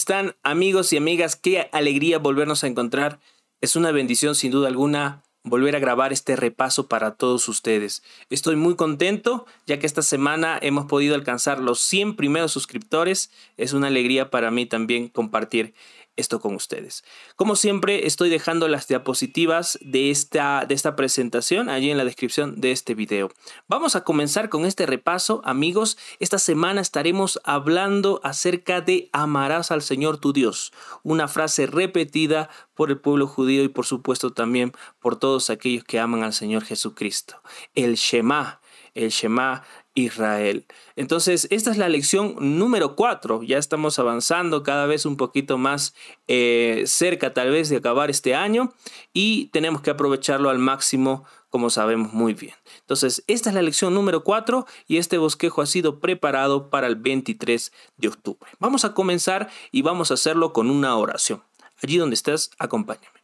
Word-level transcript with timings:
¿Cómo 0.00 0.16
están 0.16 0.36
amigos 0.42 0.94
y 0.94 0.96
amigas? 0.96 1.36
Qué 1.36 1.68
alegría 1.72 2.18
volvernos 2.18 2.64
a 2.64 2.68
encontrar. 2.68 3.20
Es 3.60 3.76
una 3.76 3.92
bendición 3.92 4.34
sin 4.34 4.50
duda 4.50 4.68
alguna 4.68 5.22
volver 5.44 5.76
a 5.76 5.78
grabar 5.78 6.10
este 6.10 6.36
repaso 6.36 6.88
para 6.88 7.16
todos 7.16 7.46
ustedes. 7.50 8.02
Estoy 8.30 8.56
muy 8.56 8.76
contento 8.76 9.44
ya 9.66 9.78
que 9.78 9.86
esta 9.86 10.00
semana 10.00 10.58
hemos 10.62 10.86
podido 10.86 11.14
alcanzar 11.14 11.60
los 11.60 11.80
100 11.80 12.16
primeros 12.16 12.50
suscriptores. 12.50 13.30
Es 13.58 13.74
una 13.74 13.88
alegría 13.88 14.30
para 14.30 14.50
mí 14.50 14.64
también 14.64 15.08
compartir 15.08 15.74
esto 16.20 16.40
con 16.40 16.54
ustedes. 16.54 17.04
Como 17.36 17.56
siempre, 17.56 18.06
estoy 18.06 18.30
dejando 18.30 18.68
las 18.68 18.86
diapositivas 18.86 19.78
de 19.82 20.10
esta, 20.10 20.64
de 20.66 20.74
esta 20.74 20.94
presentación 20.96 21.68
allí 21.68 21.90
en 21.90 21.98
la 21.98 22.04
descripción 22.04 22.60
de 22.60 22.72
este 22.72 22.94
video. 22.94 23.30
Vamos 23.66 23.96
a 23.96 24.04
comenzar 24.04 24.48
con 24.48 24.64
este 24.64 24.86
repaso, 24.86 25.42
amigos. 25.44 25.98
Esta 26.18 26.38
semana 26.38 26.80
estaremos 26.80 27.40
hablando 27.44 28.20
acerca 28.22 28.80
de 28.80 29.08
amarás 29.12 29.70
al 29.70 29.82
Señor 29.82 30.18
tu 30.18 30.32
Dios, 30.32 30.72
una 31.02 31.28
frase 31.28 31.66
repetida 31.66 32.50
por 32.74 32.90
el 32.90 32.98
pueblo 32.98 33.26
judío 33.26 33.62
y 33.62 33.68
por 33.68 33.86
supuesto 33.86 34.32
también 34.32 34.72
por 35.00 35.18
todos 35.18 35.50
aquellos 35.50 35.84
que 35.84 35.98
aman 35.98 36.22
al 36.22 36.32
Señor 36.32 36.64
Jesucristo. 36.64 37.42
El 37.74 37.96
Shema, 37.96 38.59
el 38.94 39.10
Shema 39.10 39.62
Israel. 39.94 40.66
Entonces, 40.96 41.46
esta 41.50 41.70
es 41.70 41.76
la 41.76 41.88
lección 41.88 42.36
número 42.38 42.96
cuatro. 42.96 43.42
Ya 43.42 43.58
estamos 43.58 43.98
avanzando 43.98 44.62
cada 44.62 44.86
vez 44.86 45.06
un 45.06 45.16
poquito 45.16 45.58
más 45.58 45.94
eh, 46.28 46.84
cerca 46.86 47.34
tal 47.34 47.50
vez 47.50 47.68
de 47.68 47.76
acabar 47.76 48.10
este 48.10 48.34
año 48.34 48.72
y 49.12 49.46
tenemos 49.46 49.82
que 49.82 49.90
aprovecharlo 49.90 50.50
al 50.50 50.58
máximo 50.58 51.24
como 51.50 51.68
sabemos 51.68 52.12
muy 52.12 52.32
bien. 52.32 52.54
Entonces, 52.80 53.24
esta 53.26 53.50
es 53.50 53.54
la 53.54 53.62
lección 53.62 53.92
número 53.92 54.22
cuatro 54.22 54.66
y 54.86 54.98
este 54.98 55.18
bosquejo 55.18 55.62
ha 55.62 55.66
sido 55.66 55.98
preparado 55.98 56.70
para 56.70 56.86
el 56.86 56.94
23 56.96 57.72
de 57.96 58.08
octubre. 58.08 58.50
Vamos 58.60 58.84
a 58.84 58.94
comenzar 58.94 59.50
y 59.72 59.82
vamos 59.82 60.10
a 60.10 60.14
hacerlo 60.14 60.52
con 60.52 60.70
una 60.70 60.96
oración. 60.96 61.42
Allí 61.82 61.98
donde 61.98 62.14
estés, 62.14 62.50
acompáñame. 62.58 63.19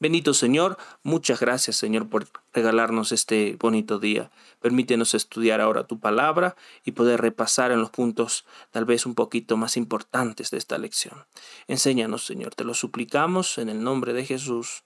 Bendito 0.00 0.32
Señor, 0.32 0.78
muchas 1.02 1.40
gracias 1.40 1.76
Señor 1.76 2.08
por 2.08 2.28
regalarnos 2.52 3.10
este 3.10 3.56
bonito 3.58 3.98
día. 3.98 4.30
Permítenos 4.60 5.14
estudiar 5.14 5.60
ahora 5.60 5.88
tu 5.88 5.98
palabra 5.98 6.54
y 6.84 6.92
poder 6.92 7.20
repasar 7.20 7.72
en 7.72 7.80
los 7.80 7.90
puntos 7.90 8.46
tal 8.70 8.84
vez 8.84 9.06
un 9.06 9.16
poquito 9.16 9.56
más 9.56 9.76
importantes 9.76 10.52
de 10.52 10.58
esta 10.58 10.78
lección. 10.78 11.26
Enséñanos 11.66 12.24
Señor, 12.24 12.54
te 12.54 12.62
lo 12.62 12.74
suplicamos 12.74 13.58
en 13.58 13.68
el 13.68 13.82
nombre 13.82 14.12
de 14.12 14.24
Jesús. 14.24 14.84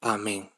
Amén. 0.00 0.48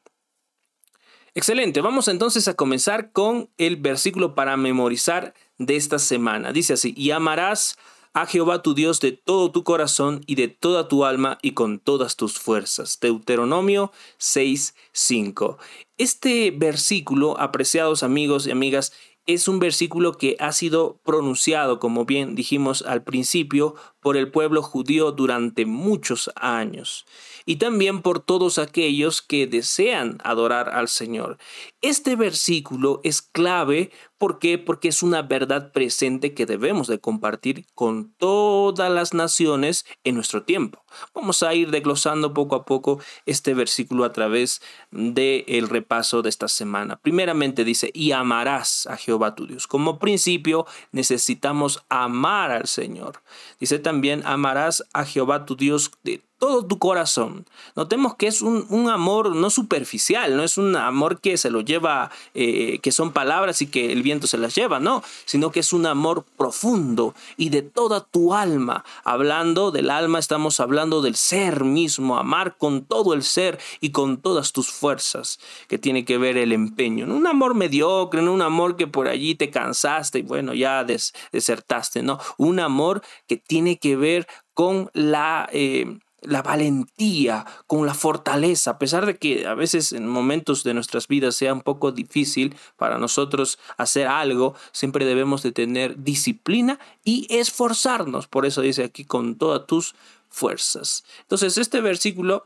Excelente, 1.35 1.81
vamos 1.81 2.07
entonces 2.07 2.47
a 2.47 2.53
comenzar 2.53 3.11
con 3.11 3.49
el 3.57 3.75
versículo 3.75 4.33
para 4.33 4.55
memorizar 4.55 5.33
de 5.57 5.75
esta 5.75 5.99
semana. 5.99 6.53
Dice 6.53 6.73
así, 6.73 6.93
y 6.95 7.11
amarás 7.11 7.77
a 8.13 8.25
Jehová 8.27 8.61
tu 8.61 8.73
Dios 8.75 8.99
de 8.99 9.11
todo 9.11 9.51
tu 9.51 9.63
corazón 9.63 10.21
y 10.27 10.35
de 10.35 10.47
toda 10.47 10.87
tu 10.87 11.03
alma 11.03 11.39
y 11.41 11.51
con 11.51 11.79
todas 11.79 12.15
tus 12.15 12.39
fuerzas. 12.39 12.99
Deuteronomio 13.01 13.91
6:5. 14.17 15.57
Este 15.97 16.51
versículo, 16.51 17.39
apreciados 17.39 18.03
amigos 18.03 18.47
y 18.47 18.51
amigas, 18.51 18.93
es 19.25 19.47
un 19.47 19.59
versículo 19.59 20.17
que 20.17 20.35
ha 20.39 20.51
sido 20.51 20.99
pronunciado, 21.03 21.79
como 21.79 22.05
bien 22.05 22.35
dijimos 22.35 22.81
al 22.81 23.03
principio, 23.03 23.75
por 24.03 24.17
el 24.17 24.29
pueblo 24.29 24.61
judío 24.61 25.11
durante 25.11 25.65
muchos 25.65 26.29
años 26.35 27.05
y 27.45 27.55
también 27.55 28.01
por 28.01 28.19
todos 28.19 28.59
aquellos 28.59 29.21
que 29.21 29.47
desean 29.47 30.19
adorar 30.23 30.69
al 30.69 30.87
Señor. 30.87 31.37
Este 31.81 32.15
versículo 32.15 33.01
es 33.03 33.21
clave 33.21 33.91
¿Por 34.23 34.39
qué? 34.39 34.57
Porque 34.57 34.87
es 34.87 35.03
una 35.03 35.21
verdad 35.21 35.73
presente 35.73 36.33
que 36.33 36.45
debemos 36.45 36.87
de 36.87 36.97
compartir 36.97 37.65
con 37.75 38.13
todas 38.13 38.89
las 38.89 39.13
naciones 39.13 39.85
en 40.05 40.15
nuestro 40.15 40.43
tiempo. 40.43 40.81
Vamos 41.13 41.43
a 41.43 41.53
ir 41.53 41.71
desglosando 41.71 42.33
poco 42.33 42.55
a 42.55 42.63
poco 42.63 43.01
este 43.25 43.53
versículo 43.53 44.05
a 44.05 44.13
través 44.13 44.61
del 44.91 45.67
repaso 45.67 46.21
de 46.21 46.29
esta 46.29 46.47
semana. 46.47 47.01
Primeramente 47.01 47.65
dice, 47.65 47.91
y 47.93 48.13
amarás 48.13 48.87
a 48.87 48.95
Jehová 48.95 49.35
tu 49.35 49.45
Dios. 49.45 49.67
Como 49.67 49.99
principio 49.99 50.65
necesitamos 50.93 51.83
amar 51.89 52.51
al 52.51 52.67
Señor. 52.67 53.23
Dice 53.59 53.77
también, 53.77 53.92
amarás 54.25 54.83
a 54.93 55.05
Jehová 55.05 55.45
tu 55.45 55.55
Dios 55.55 55.91
de 56.03 56.23
todo 56.37 56.65
tu 56.65 56.77
corazón. 56.77 57.45
Notemos 57.75 58.15
que 58.15 58.27
es 58.27 58.41
un, 58.41 58.89
amor 58.89 59.35
no 59.35 59.49
superficial, 59.49 60.35
no 60.35 60.43
es 60.43 60.57
un 60.57 60.75
amor 60.75 61.21
que 61.21 61.37
se 61.37 61.49
lo 61.49 61.61
lleva, 61.61 62.11
eh, 62.33 62.79
que 62.79 62.91
son 62.91 63.13
palabras 63.13 63.61
y 63.61 63.67
que 63.67 63.93
el 63.93 64.03
viento 64.03 64.27
se 64.27 64.37
las 64.37 64.53
lleva, 64.53 64.79
no, 64.79 65.03
sino 65.25 65.51
que 65.51 65.61
es 65.61 65.71
un 65.71 65.85
amor 65.85 66.25
profundo 66.37 67.15
y 67.37 67.49
de 67.49 67.61
toda 67.61 68.01
tu 68.01 68.33
alma. 68.33 68.83
Hablando 69.03 69.71
del 69.71 69.89
alma, 69.89 70.19
estamos 70.19 70.59
hablando 70.59 71.01
del 71.01 71.15
ser 71.15 71.63
mismo, 71.63 72.17
amar 72.17 72.57
con 72.57 72.83
todo 72.83 73.13
el 73.13 73.23
ser 73.23 73.59
y 73.79 73.91
con 73.91 74.17
todas 74.17 74.51
tus 74.51 74.69
fuerzas, 74.69 75.39
que 75.67 75.77
tiene 75.77 76.03
que 76.03 76.17
ver 76.17 76.37
el 76.37 76.51
empeño. 76.51 77.05
No 77.05 77.15
un 77.15 77.27
amor 77.27 77.55
mediocre, 77.55 78.21
no 78.21 78.33
un 78.33 78.41
amor 78.41 78.75
que 78.75 78.87
por 78.87 79.07
allí 79.07 79.35
te 79.35 79.49
cansaste 79.49 80.19
y 80.19 80.23
bueno, 80.23 80.53
ya 80.53 80.83
desertaste, 80.83 82.03
no, 82.03 82.19
un 82.37 82.59
amor 82.59 83.01
que 83.27 83.37
tiene 83.37 83.77
que 83.77 83.95
ver 83.95 84.27
con 84.53 84.89
la... 84.93 85.49
Eh, 85.51 85.99
la 86.25 86.41
valentía, 86.41 87.45
con 87.67 87.85
la 87.85 87.93
fortaleza, 87.93 88.71
a 88.71 88.79
pesar 88.79 89.05
de 89.05 89.17
que 89.17 89.47
a 89.47 89.53
veces 89.53 89.93
en 89.93 90.07
momentos 90.07 90.63
de 90.63 90.73
nuestras 90.73 91.07
vidas 91.07 91.35
sea 91.35 91.53
un 91.53 91.61
poco 91.61 91.91
difícil 91.91 92.55
para 92.77 92.97
nosotros 92.97 93.59
hacer 93.77 94.07
algo, 94.07 94.55
siempre 94.71 95.05
debemos 95.05 95.43
de 95.43 95.51
tener 95.51 96.03
disciplina 96.03 96.79
y 97.03 97.27
esforzarnos. 97.29 98.27
Por 98.27 98.45
eso 98.45 98.61
dice 98.61 98.83
aquí 98.83 99.05
con 99.05 99.35
todas 99.35 99.65
tus 99.67 99.95
fuerzas. 100.29 101.03
Entonces 101.21 101.57
este 101.57 101.79
versículo 101.79 102.45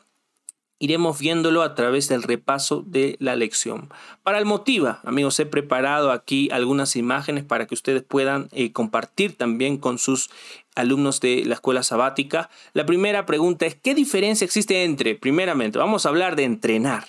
iremos 0.79 1.19
viéndolo 1.19 1.63
a 1.63 1.75
través 1.75 2.07
del 2.07 2.23
repaso 2.23 2.83
de 2.85 3.15
la 3.19 3.35
lección. 3.35 3.89
Para 4.23 4.37
el 4.37 4.45
motiva, 4.45 5.01
amigos, 5.03 5.39
he 5.39 5.45
preparado 5.45 6.11
aquí 6.11 6.49
algunas 6.51 6.95
imágenes 6.95 7.43
para 7.43 7.65
que 7.65 7.73
ustedes 7.73 8.03
puedan 8.03 8.49
eh, 8.51 8.71
compartir 8.71 9.35
también 9.35 9.77
con 9.77 9.97
sus 9.97 10.29
alumnos 10.75 11.19
de 11.19 11.43
la 11.45 11.55
escuela 11.55 11.83
sabática. 11.83 12.49
La 12.73 12.85
primera 12.85 13.25
pregunta 13.25 13.65
es, 13.65 13.75
¿qué 13.75 13.95
diferencia 13.95 14.45
existe 14.45 14.83
entre, 14.83 15.15
primeramente, 15.15 15.79
vamos 15.79 16.05
a 16.05 16.09
hablar 16.09 16.35
de 16.35 16.43
entrenar? 16.43 17.05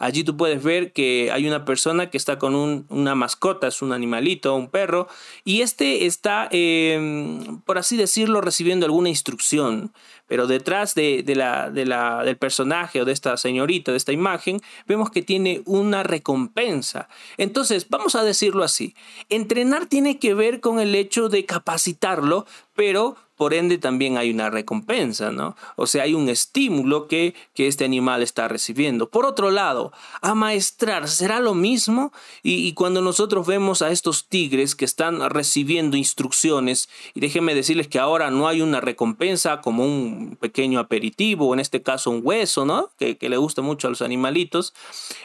Allí 0.00 0.24
tú 0.24 0.34
puedes 0.34 0.62
ver 0.62 0.94
que 0.94 1.30
hay 1.30 1.46
una 1.46 1.66
persona 1.66 2.08
que 2.08 2.16
está 2.16 2.38
con 2.38 2.54
una 2.88 3.14
mascota, 3.14 3.68
es 3.68 3.82
un 3.82 3.92
animalito, 3.92 4.54
un 4.54 4.70
perro, 4.70 5.08
y 5.44 5.60
este 5.60 6.06
está, 6.06 6.48
em, 6.52 7.60
por 7.66 7.76
así 7.76 7.98
decirlo, 7.98 8.40
recibiendo 8.40 8.86
alguna 8.86 9.10
instrucción. 9.10 9.92
Pero 10.30 10.46
detrás 10.46 10.94
de, 10.94 11.24
de 11.24 11.34
la, 11.34 11.70
del 11.70 12.36
personaje 12.36 13.02
o 13.02 13.04
de 13.04 13.10
esta 13.10 13.36
señorita, 13.36 13.90
de 13.90 13.96
esta 13.96 14.12
imagen, 14.12 14.60
vemos 14.86 15.10
que 15.10 15.22
tiene 15.22 15.60
una 15.64 16.04
recompensa. 16.04 17.08
Entonces, 17.36 17.88
vamos 17.88 18.14
a 18.14 18.22
decirlo 18.22 18.62
así, 18.62 18.94
entrenar 19.28 19.86
tiene 19.86 20.20
que 20.20 20.34
ver 20.34 20.60
con 20.60 20.78
el 20.78 20.94
hecho 20.94 21.28
de 21.28 21.46
capacitarlo, 21.46 22.46
pero 22.76 23.16
por 23.40 23.54
ende 23.54 23.78
también 23.78 24.18
hay 24.18 24.30
una 24.30 24.50
recompensa, 24.50 25.32
¿no? 25.32 25.56
O 25.76 25.86
sea, 25.86 26.02
hay 26.02 26.12
un 26.12 26.28
estímulo 26.28 27.08
que, 27.08 27.34
que 27.54 27.68
este 27.68 27.86
animal 27.86 28.22
está 28.22 28.48
recibiendo. 28.48 29.08
Por 29.08 29.24
otro 29.24 29.50
lado, 29.50 29.94
amaestrar, 30.20 31.08
¿será 31.08 31.40
lo 31.40 31.54
mismo? 31.54 32.12
Y, 32.42 32.74
cuando 32.74 33.00
nosotros 33.00 33.46
vemos 33.46 33.80
a 33.80 33.92
estos 33.92 34.28
tigres 34.28 34.74
que 34.74 34.84
están 34.84 35.30
recibiendo 35.30 35.96
instrucciones, 35.96 36.90
y 37.14 37.20
déjenme 37.20 37.54
decirles 37.54 37.88
que 37.88 37.98
ahora 37.98 38.30
no 38.30 38.46
hay 38.46 38.60
una 38.60 38.82
recompensa 38.82 39.62
como 39.62 39.86
un 39.86 40.36
pequeño 40.38 40.78
aperitivo, 40.78 41.48
o 41.48 41.54
en 41.54 41.60
este 41.60 41.80
caso 41.80 42.10
un 42.10 42.20
hueso, 42.22 42.66
¿no? 42.66 42.90
Que, 42.98 43.16
que 43.16 43.30
le 43.30 43.38
gusta 43.38 43.62
mucho 43.62 43.86
a 43.86 43.90
los 43.90 44.02
animalitos. 44.02 44.74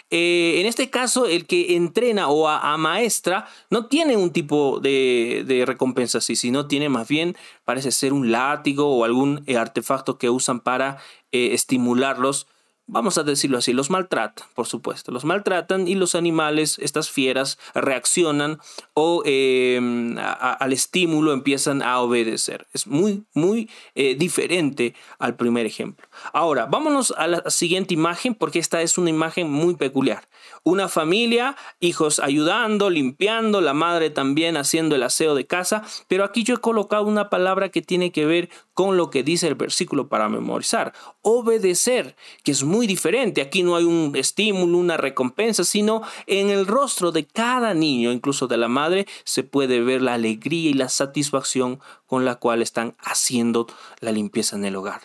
Eh, 0.09 0.61
en 0.61 0.67
este 0.67 0.89
caso, 0.89 1.25
el 1.25 1.47
que 1.47 1.75
entrena 1.75 2.29
o 2.29 2.47
amaestra 2.47 3.49
no 3.69 3.87
tiene 3.87 4.15
un 4.15 4.31
tipo 4.31 4.79
de, 4.79 5.43
de 5.45 5.65
recompensa 5.65 6.19
así, 6.19 6.37
sino 6.37 6.67
tiene 6.67 6.87
más 6.87 7.09
bien, 7.09 7.35
parece 7.65 7.91
ser 7.91 8.13
un 8.13 8.31
látigo 8.31 8.95
o 8.95 9.03
algún 9.03 9.43
eh, 9.47 9.57
artefacto 9.57 10.17
que 10.17 10.29
usan 10.29 10.61
para 10.61 10.97
eh, 11.31 11.49
estimularlos. 11.53 12.47
Vamos 12.87 13.17
a 13.17 13.23
decirlo 13.23 13.57
así, 13.57 13.73
los 13.73 13.89
maltratan, 13.89 14.47
por 14.53 14.67
supuesto, 14.67 15.11
los 15.11 15.25
maltratan 15.25 15.87
y 15.87 15.95
los 15.95 16.13
animales, 16.13 16.77
estas 16.77 17.09
fieras, 17.09 17.57
reaccionan 17.73 18.59
o 18.93 19.23
em, 19.25 20.15
al 20.19 20.71
estímulo 20.71 21.33
empiezan 21.33 21.81
a 21.81 21.99
obedecer. 21.99 22.67
Es 22.73 22.85
muy, 22.85 23.23
muy 23.33 23.71
eh, 23.95 24.13
diferente 24.13 24.93
al 25.17 25.35
primer 25.35 25.65
ejemplo. 25.65 26.07
Ahora, 26.33 26.65
vámonos 26.65 27.13
a 27.17 27.27
la 27.27 27.49
siguiente 27.49 27.93
imagen 27.93 28.35
porque 28.35 28.59
esta 28.59 28.81
es 28.81 28.97
una 28.97 29.09
imagen 29.09 29.49
muy 29.49 29.75
peculiar. 29.75 30.27
Una 30.63 30.87
familia, 30.87 31.55
hijos 31.79 32.19
ayudando, 32.19 32.89
limpiando, 32.89 33.61
la 33.61 33.73
madre 33.73 34.09
también 34.09 34.57
haciendo 34.57 34.95
el 34.95 35.03
aseo 35.03 35.35
de 35.35 35.47
casa, 35.47 35.83
pero 36.07 36.23
aquí 36.23 36.43
yo 36.43 36.55
he 36.55 36.59
colocado 36.59 37.05
una 37.05 37.29
palabra 37.29 37.69
que 37.69 37.81
tiene 37.81 38.11
que 38.11 38.25
ver 38.25 38.49
con 38.73 38.97
lo 38.97 39.09
que 39.09 39.23
dice 39.23 39.47
el 39.47 39.55
versículo 39.55 40.07
para 40.09 40.29
memorizar. 40.29 40.93
Obedecer, 41.21 42.15
que 42.43 42.51
es 42.51 42.63
muy 42.63 42.87
diferente. 42.87 43.41
Aquí 43.41 43.63
no 43.63 43.75
hay 43.75 43.85
un 43.85 44.13
estímulo, 44.15 44.77
una 44.77 44.97
recompensa, 44.97 45.63
sino 45.63 46.01
en 46.27 46.49
el 46.49 46.67
rostro 46.67 47.11
de 47.11 47.25
cada 47.25 47.73
niño, 47.73 48.11
incluso 48.11 48.47
de 48.47 48.57
la 48.57 48.67
madre, 48.67 49.07
se 49.23 49.43
puede 49.43 49.81
ver 49.81 50.01
la 50.01 50.15
alegría 50.15 50.69
y 50.69 50.73
la 50.73 50.89
satisfacción 50.89 51.79
con 52.05 52.25
la 52.25 52.35
cual 52.35 52.61
están 52.61 52.95
haciendo 52.99 53.67
la 53.99 54.11
limpieza 54.11 54.55
en 54.55 54.65
el 54.65 54.75
hogar. 54.75 55.01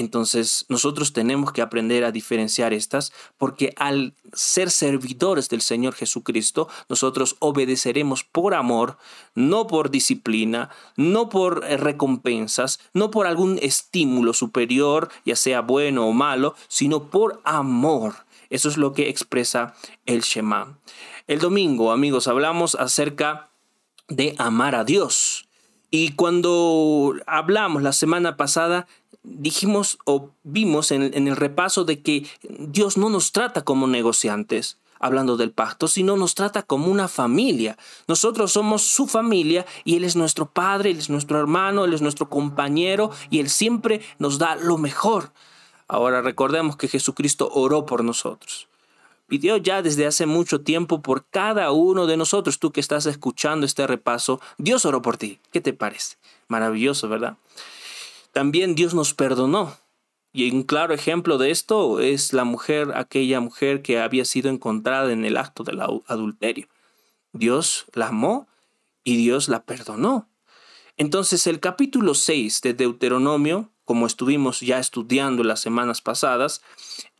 Entonces 0.00 0.64
nosotros 0.70 1.12
tenemos 1.12 1.52
que 1.52 1.60
aprender 1.60 2.04
a 2.04 2.10
diferenciar 2.10 2.72
estas 2.72 3.12
porque 3.36 3.74
al 3.76 4.14
ser 4.32 4.70
servidores 4.70 5.50
del 5.50 5.60
Señor 5.60 5.94
Jesucristo, 5.94 6.68
nosotros 6.88 7.36
obedeceremos 7.38 8.24
por 8.24 8.54
amor, 8.54 8.96
no 9.34 9.66
por 9.66 9.90
disciplina, 9.90 10.70
no 10.96 11.28
por 11.28 11.66
eh, 11.66 11.76
recompensas, 11.76 12.80
no 12.94 13.10
por 13.10 13.26
algún 13.26 13.58
estímulo 13.60 14.32
superior, 14.32 15.10
ya 15.26 15.36
sea 15.36 15.60
bueno 15.60 16.06
o 16.06 16.12
malo, 16.12 16.54
sino 16.68 17.10
por 17.10 17.42
amor. 17.44 18.24
Eso 18.48 18.70
es 18.70 18.78
lo 18.78 18.94
que 18.94 19.10
expresa 19.10 19.74
el 20.06 20.22
Shema. 20.22 20.78
El 21.26 21.40
domingo, 21.40 21.92
amigos, 21.92 22.26
hablamos 22.26 22.74
acerca 22.74 23.50
de 24.08 24.34
amar 24.38 24.74
a 24.74 24.84
Dios. 24.84 25.49
Y 25.90 26.12
cuando 26.12 27.14
hablamos 27.26 27.82
la 27.82 27.92
semana 27.92 28.36
pasada, 28.36 28.86
dijimos 29.22 29.98
o 30.04 30.30
vimos 30.44 30.92
en, 30.92 31.14
el 31.14 31.36
repaso 31.36 31.84
de 31.84 32.00
que 32.00 32.26
Dios 32.42 32.96
no 32.96 33.10
nos 33.10 33.32
trata 33.32 33.62
como 33.62 33.86
negociantes, 33.86 34.78
hablando 35.00 35.36
del 35.36 35.50
pacto, 35.50 35.88
sino 35.88 36.16
nos 36.16 36.34
trata 36.34 36.62
como 36.62 36.86
una 36.86 37.08
familia. 37.08 37.76
Nosotros 38.06 38.52
somos 38.52 38.82
su 38.82 39.06
familia 39.06 39.66
y 39.84 39.96
Él 39.96 40.04
es 40.04 40.14
nuestro 40.14 40.46
Padre, 40.46 40.90
Él 40.90 40.98
es 40.98 41.10
nuestro 41.10 41.38
hermano, 41.38 41.84
Él 41.84 41.92
es 41.92 42.02
nuestro 42.02 42.28
compañero 42.28 43.10
y 43.28 43.40
Él 43.40 43.50
siempre 43.50 44.00
nos 44.18 44.38
da 44.38 44.56
lo 44.56 44.78
mejor. 44.78 45.32
Ahora 45.88 46.22
recordemos 46.22 46.76
que 46.76 46.86
Jesucristo 46.86 47.50
oró 47.52 47.84
por 47.84 48.04
nosotros. 48.04 48.69
Pidió 49.30 49.58
ya 49.58 49.80
desde 49.80 50.08
hace 50.08 50.26
mucho 50.26 50.62
tiempo 50.62 51.02
por 51.02 51.24
cada 51.24 51.70
uno 51.70 52.08
de 52.08 52.16
nosotros. 52.16 52.58
Tú 52.58 52.72
que 52.72 52.80
estás 52.80 53.06
escuchando 53.06 53.64
este 53.64 53.86
repaso, 53.86 54.40
Dios 54.58 54.84
oró 54.84 55.02
por 55.02 55.18
ti. 55.18 55.38
¿Qué 55.52 55.60
te 55.60 55.72
parece? 55.72 56.16
Maravilloso, 56.48 57.08
¿verdad? 57.08 57.36
También 58.32 58.74
Dios 58.74 58.92
nos 58.92 59.14
perdonó. 59.14 59.76
Y 60.32 60.50
un 60.50 60.64
claro 60.64 60.94
ejemplo 60.94 61.38
de 61.38 61.52
esto 61.52 62.00
es 62.00 62.32
la 62.32 62.42
mujer, 62.42 62.90
aquella 62.96 63.38
mujer 63.38 63.82
que 63.82 64.00
había 64.00 64.24
sido 64.24 64.50
encontrada 64.50 65.12
en 65.12 65.24
el 65.24 65.36
acto 65.36 65.62
del 65.62 65.80
adulterio. 65.80 66.66
Dios 67.32 67.84
la 67.92 68.08
amó 68.08 68.48
y 69.04 69.16
Dios 69.16 69.48
la 69.48 69.62
perdonó. 69.62 70.28
Entonces 70.96 71.46
el 71.46 71.60
capítulo 71.60 72.14
6 72.14 72.62
de 72.62 72.74
Deuteronomio, 72.74 73.70
como 73.84 74.08
estuvimos 74.08 74.58
ya 74.58 74.80
estudiando 74.80 75.44
las 75.44 75.60
semanas 75.60 76.00
pasadas, 76.00 76.62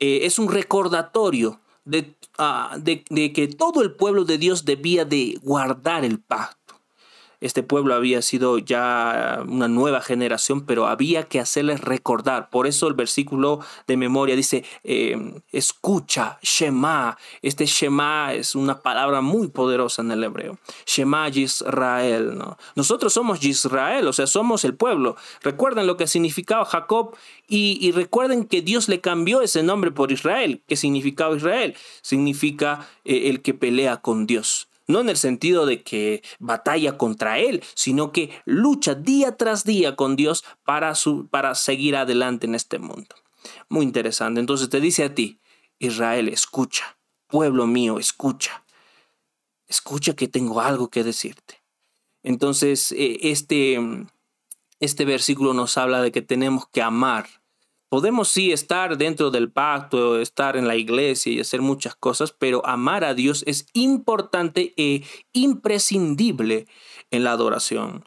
eh, 0.00 0.22
es 0.24 0.40
un 0.40 0.50
recordatorio 0.50 1.60
de, 1.84 2.16
ah, 2.38 2.78
de, 2.80 3.04
de 3.10 3.32
que 3.32 3.48
todo 3.48 3.82
el 3.82 3.94
pueblo 3.96 4.24
de 4.24 4.38
Dios 4.38 4.64
debía 4.64 5.04
de 5.04 5.38
guardar 5.42 6.04
el 6.04 6.20
pacto 6.20 6.59
este 7.40 7.62
pueblo 7.62 7.94
había 7.94 8.22
sido 8.22 8.58
ya 8.58 9.42
una 9.46 9.68
nueva 9.68 10.00
generación, 10.00 10.66
pero 10.66 10.86
había 10.86 11.24
que 11.24 11.40
hacerles 11.40 11.80
recordar. 11.80 12.50
Por 12.50 12.66
eso 12.66 12.86
el 12.88 12.94
versículo 12.94 13.60
de 13.86 13.96
memoria 13.96 14.36
dice, 14.36 14.64
eh, 14.84 15.16
escucha, 15.52 16.38
Shema. 16.42 17.16
Este 17.42 17.66
Shema 17.66 18.34
es 18.34 18.54
una 18.54 18.80
palabra 18.82 19.20
muy 19.20 19.48
poderosa 19.48 20.02
en 20.02 20.10
el 20.10 20.24
hebreo. 20.24 20.58
Shema 20.86 21.28
Israel. 21.28 22.36
¿no? 22.36 22.58
Nosotros 22.74 23.12
somos 23.12 23.44
Israel, 23.44 24.06
o 24.06 24.12
sea, 24.12 24.26
somos 24.26 24.64
el 24.64 24.74
pueblo. 24.74 25.16
Recuerden 25.42 25.86
lo 25.86 25.96
que 25.96 26.06
significaba 26.06 26.64
Jacob 26.64 27.16
y, 27.48 27.90
recuerden 27.92 28.44
que 28.44 28.62
Dios 28.62 28.88
le 28.88 29.00
cambió 29.00 29.42
ese 29.42 29.62
nombre 29.62 29.90
por 29.90 30.12
Israel. 30.12 30.62
¿Qué 30.68 30.76
significaba 30.76 31.36
Israel? 31.36 31.74
Significa 32.02 32.88
eh, 33.04 33.28
el 33.28 33.42
que 33.42 33.54
pelea 33.54 33.98
con 33.98 34.26
Dios 34.26 34.69
no 34.90 35.00
en 35.00 35.08
el 35.08 35.16
sentido 35.16 35.66
de 35.66 35.82
que 35.82 36.22
batalla 36.38 36.98
contra 36.98 37.38
Él, 37.38 37.62
sino 37.74 38.12
que 38.12 38.30
lucha 38.44 38.94
día 38.94 39.36
tras 39.36 39.64
día 39.64 39.96
con 39.96 40.16
Dios 40.16 40.44
para, 40.64 40.94
su, 40.94 41.28
para 41.28 41.54
seguir 41.54 41.96
adelante 41.96 42.46
en 42.46 42.54
este 42.54 42.78
mundo. 42.78 43.14
Muy 43.68 43.84
interesante. 43.84 44.40
Entonces 44.40 44.68
te 44.68 44.80
dice 44.80 45.04
a 45.04 45.14
ti, 45.14 45.40
Israel, 45.78 46.28
escucha, 46.28 46.98
pueblo 47.26 47.66
mío, 47.66 47.98
escucha. 47.98 48.64
Escucha 49.66 50.14
que 50.14 50.28
tengo 50.28 50.60
algo 50.60 50.88
que 50.88 51.04
decirte. 51.04 51.62
Entonces, 52.22 52.92
eh, 52.92 53.18
este, 53.22 53.78
este 54.80 55.04
versículo 55.04 55.54
nos 55.54 55.78
habla 55.78 56.02
de 56.02 56.12
que 56.12 56.22
tenemos 56.22 56.68
que 56.68 56.82
amar 56.82 57.39
Podemos 57.90 58.28
sí 58.28 58.52
estar 58.52 58.96
dentro 58.98 59.32
del 59.32 59.50
pacto, 59.50 60.20
estar 60.20 60.56
en 60.56 60.68
la 60.68 60.76
iglesia 60.76 61.32
y 61.32 61.40
hacer 61.40 61.60
muchas 61.60 61.96
cosas, 61.96 62.30
pero 62.30 62.64
amar 62.64 63.02
a 63.02 63.14
Dios 63.14 63.42
es 63.48 63.66
importante 63.72 64.72
e 64.76 65.02
imprescindible 65.32 66.68
en 67.10 67.24
la 67.24 67.32
adoración. 67.32 68.04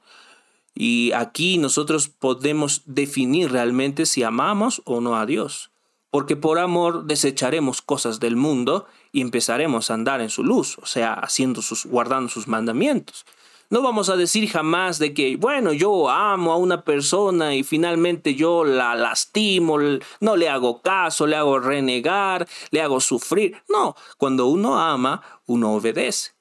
Y 0.74 1.12
aquí 1.12 1.58
nosotros 1.58 2.08
podemos 2.08 2.84
definir 2.86 3.52
realmente 3.52 4.06
si 4.06 4.24
amamos 4.24 4.82
o 4.86 5.02
no 5.02 5.18
a 5.18 5.26
Dios. 5.26 5.72
Porque 6.10 6.38
por 6.38 6.60
amor 6.60 7.04
desecharemos 7.04 7.82
cosas 7.82 8.22
del 8.22 8.38
mundo 8.38 8.86
y 9.12 9.20
empezaremos 9.20 9.92
a 9.92 9.96
andar 9.96 10.22
en 10.22 10.30
su 10.30 10.46
luz, 10.46 10.78
o 10.78 10.86
sea, 10.86 11.14
haciendo 11.14 11.62
sus, 11.62 11.86
guardando 11.86 12.30
sus 12.30 12.48
mandamientos. 12.48 13.26
No 13.74 13.82
vamos 13.82 14.10
a 14.10 14.16
decir 14.16 14.48
jamás 14.50 15.00
de 15.00 15.16
que, 15.16 15.36
bueno, 15.36 15.74
yo 15.74 16.08
amo 16.08 16.54
a 16.54 16.58
una 16.58 16.84
persona 16.84 17.56
y 17.56 17.64
finalmente 17.64 18.36
yo 18.36 18.64
la 18.64 18.94
lastimo, 18.94 19.80
no 20.20 20.36
le 20.36 20.48
hago 20.48 20.84
caso, 20.84 21.26
le 21.26 21.36
hago 21.36 21.58
renegar, 21.58 22.48
le 22.70 22.82
hago 22.84 23.00
sufrir. 23.00 23.58
No, 23.68 23.96
cuando 24.20 24.46
uno 24.46 24.80
ama, 24.80 25.24
uno 25.48 25.74
obedece. 25.74 26.34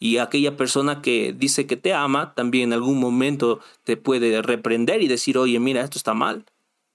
Y 0.00 0.16
aquella 0.16 0.56
persona 0.56 1.02
que 1.02 1.32
dice 1.32 1.68
que 1.68 1.76
te 1.76 1.94
ama, 1.94 2.34
también 2.34 2.70
en 2.70 2.72
algún 2.72 2.98
momento 2.98 3.60
te 3.84 3.96
puede 3.96 4.42
reprender 4.42 5.02
y 5.02 5.06
decir, 5.06 5.38
oye, 5.38 5.60
mira, 5.60 5.82
esto 5.82 5.98
está 5.98 6.14
mal. 6.14 6.46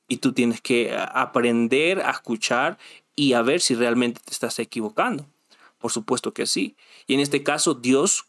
Y 0.09 0.17
tú 0.17 0.33
tienes 0.33 0.59
que 0.59 0.97
aprender 0.97 2.01
a 2.01 2.11
escuchar 2.11 2.77
y 3.15 3.31
a 3.31 3.41
ver 3.41 3.61
si 3.61 3.73
realmente 3.73 4.19
te 4.21 4.33
estás 4.33 4.59
equivocando. 4.59 5.27
Por 5.77 5.93
supuesto 5.93 6.33
que 6.33 6.45
sí. 6.45 6.75
Y 7.05 7.13
en 7.13 7.21
este 7.21 7.41
caso, 7.41 7.73
Dios 7.73 8.26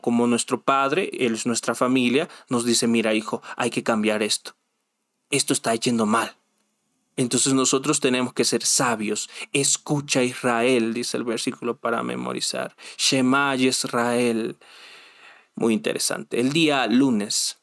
como, 0.00 0.26
nuestro 0.26 0.62
padre, 0.62 1.10
él 1.12 1.34
es 1.34 1.44
nuestra 1.44 1.74
familia, 1.74 2.30
nos 2.48 2.64
dice, 2.64 2.86
mira 2.86 3.12
hijo, 3.12 3.42
hay 3.56 3.68
que 3.68 3.82
cambiar 3.82 4.22
esto. 4.22 4.56
Esto 5.28 5.52
está 5.52 5.74
yendo 5.74 6.06
mal. 6.06 6.34
Entonces 7.16 7.52
nosotros 7.52 8.00
tenemos 8.00 8.32
que 8.32 8.46
ser 8.46 8.64
sabios. 8.64 9.28
Escucha 9.52 10.22
Israel, 10.22 10.94
dice 10.94 11.18
el 11.18 11.24
versículo 11.24 11.76
para 11.76 12.02
memorizar. 12.02 12.74
Shema 12.96 13.54
Israel. 13.56 14.56
Muy 15.54 15.74
interesante. 15.74 16.40
El 16.40 16.54
día 16.54 16.86
lunes 16.86 17.58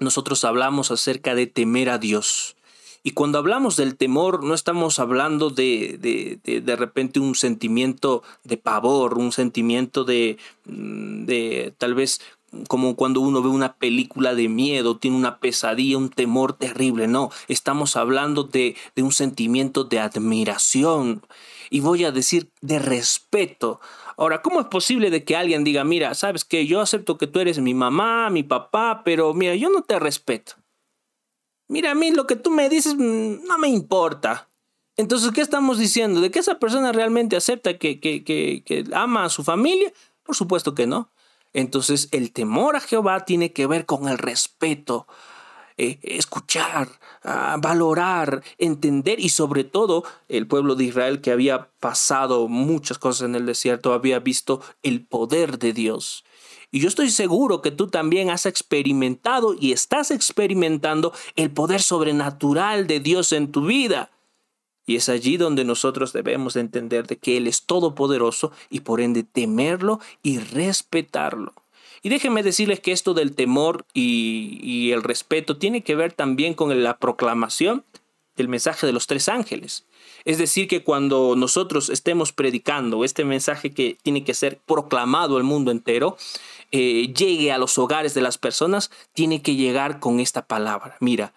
nosotros 0.00 0.42
hablamos 0.44 0.90
acerca 0.90 1.34
de 1.34 1.46
temer 1.46 1.90
a 1.90 1.98
Dios. 1.98 2.56
Y 3.06 3.12
cuando 3.12 3.38
hablamos 3.38 3.76
del 3.76 3.96
temor, 3.96 4.42
no 4.42 4.52
estamos 4.52 4.98
hablando 4.98 5.50
de, 5.50 5.96
de, 5.96 6.60
de, 6.60 6.74
repente 6.74 7.20
un 7.20 7.36
sentimiento 7.36 8.24
de 8.42 8.56
pavor, 8.56 9.16
un 9.16 9.30
sentimiento 9.30 10.02
de, 10.02 10.38
mm, 10.64 11.24
de 11.24 11.72
tal 11.78 11.94
vez 11.94 12.20
como 12.66 12.96
cuando 12.96 13.20
uno 13.20 13.40
ve 13.42 13.48
una 13.48 13.74
película 13.74 14.34
de 14.34 14.48
miedo, 14.48 14.96
tiene 14.96 15.16
una 15.16 15.38
pesadilla, 15.38 15.98
un 15.98 16.08
temor 16.08 16.54
terrible. 16.54 17.06
No, 17.06 17.30
estamos 17.46 17.94
hablando 17.94 18.42
de, 18.42 18.74
de 18.96 19.04
un 19.04 19.12
sentimiento 19.12 19.84
de 19.84 20.00
admiración 20.00 21.22
y 21.70 21.78
voy 21.78 22.02
a 22.02 22.10
decir 22.10 22.50
de 22.60 22.80
respeto. 22.80 23.80
Ahora, 24.16 24.42
¿cómo 24.42 24.58
es 24.58 24.66
posible 24.66 25.10
de 25.10 25.22
que 25.22 25.36
alguien 25.36 25.62
diga, 25.62 25.84
mira, 25.84 26.12
sabes 26.14 26.44
que 26.44 26.66
yo 26.66 26.80
acepto 26.80 27.18
que 27.18 27.28
tú 27.28 27.38
eres 27.38 27.60
mi 27.60 27.72
mamá, 27.72 28.30
mi 28.30 28.42
papá, 28.42 29.02
pero 29.04 29.32
mira, 29.32 29.54
yo 29.54 29.70
no 29.70 29.82
te 29.82 29.96
respeto? 30.00 30.54
Mira, 31.68 31.92
a 31.92 31.94
mí 31.94 32.10
lo 32.10 32.26
que 32.26 32.36
tú 32.36 32.50
me 32.50 32.68
dices 32.68 32.94
mm, 32.96 33.44
no 33.46 33.58
me 33.58 33.68
importa. 33.68 34.48
Entonces, 34.96 35.30
¿qué 35.32 35.42
estamos 35.42 35.78
diciendo? 35.78 36.20
¿De 36.20 36.30
que 36.30 36.38
esa 36.38 36.58
persona 36.58 36.92
realmente 36.92 37.36
acepta 37.36 37.78
que, 37.78 38.00
que, 38.00 38.24
que, 38.24 38.84
ama 38.92 39.24
a 39.24 39.28
su 39.28 39.44
familia? 39.44 39.92
Por 40.22 40.34
supuesto 40.34 40.74
que 40.74 40.86
no. 40.86 41.10
Entonces, 41.52 42.08
el 42.12 42.32
temor 42.32 42.76
a 42.76 42.80
Jehová 42.80 43.24
tiene 43.24 43.52
que 43.52 43.66
ver 43.66 43.86
con 43.86 44.08
el 44.08 44.18
respeto, 44.18 45.06
eh, 45.76 45.98
escuchar, 46.02 46.88
ah, 47.22 47.56
valorar, 47.58 48.42
entender 48.56 49.20
y 49.20 49.28
sobre 49.28 49.64
todo 49.64 50.04
el 50.28 50.46
pueblo 50.46 50.74
de 50.74 50.84
Israel 50.84 51.20
que 51.20 51.30
había 51.30 51.70
pasado 51.80 52.48
muchas 52.48 52.98
cosas 52.98 53.28
en 53.28 53.34
el 53.34 53.46
desierto, 53.46 53.92
había 53.92 54.18
visto 54.18 54.62
el 54.82 55.06
poder 55.06 55.58
de 55.58 55.74
Dios. 55.74 56.24
Y 56.70 56.80
yo 56.80 56.88
estoy 56.88 57.10
seguro 57.10 57.62
que 57.62 57.70
tú 57.70 57.86
también 57.88 58.30
has 58.30 58.46
experimentado 58.46 59.54
y 59.58 59.72
estás 59.72 60.10
experimentando 60.10 61.12
el 61.36 61.50
poder 61.50 61.82
sobrenatural 61.82 62.86
de 62.86 63.00
Dios 63.00 63.32
en 63.32 63.52
tu 63.52 63.66
vida. 63.66 64.10
Y 64.86 64.96
es 64.96 65.08
allí 65.08 65.36
donde 65.36 65.64
nosotros 65.64 66.12
debemos 66.12 66.54
de 66.54 66.60
entender 66.60 67.06
de 67.06 67.16
que 67.16 67.36
Él 67.36 67.46
es 67.46 67.62
todopoderoso 67.62 68.52
y 68.70 68.80
por 68.80 69.00
ende 69.00 69.24
temerlo 69.24 70.00
y 70.22 70.38
respetarlo. 70.38 71.54
Y 72.02 72.08
déjenme 72.08 72.42
decirles 72.42 72.80
que 72.80 72.92
esto 72.92 73.14
del 73.14 73.34
temor 73.34 73.84
y 73.92 74.92
el 74.92 75.02
respeto 75.02 75.56
tiene 75.56 75.82
que 75.82 75.96
ver 75.96 76.12
también 76.12 76.54
con 76.54 76.82
la 76.82 76.98
proclamación 76.98 77.84
del 78.36 78.48
mensaje 78.48 78.86
de 78.86 78.92
los 78.92 79.06
tres 79.06 79.28
ángeles. 79.28 79.84
Es 80.26 80.38
decir, 80.38 80.66
que 80.66 80.82
cuando 80.82 81.36
nosotros 81.36 81.88
estemos 81.88 82.32
predicando 82.32 83.04
este 83.04 83.24
mensaje 83.24 83.70
que 83.70 83.96
tiene 84.02 84.24
que 84.24 84.34
ser 84.34 84.58
proclamado 84.58 85.36
al 85.36 85.44
mundo 85.44 85.70
entero, 85.70 86.16
eh, 86.72 87.14
llegue 87.16 87.52
a 87.52 87.58
los 87.58 87.78
hogares 87.78 88.12
de 88.12 88.22
las 88.22 88.36
personas, 88.36 88.90
tiene 89.14 89.40
que 89.40 89.54
llegar 89.54 90.00
con 90.00 90.18
esta 90.18 90.44
palabra. 90.48 90.96
Mira, 90.98 91.32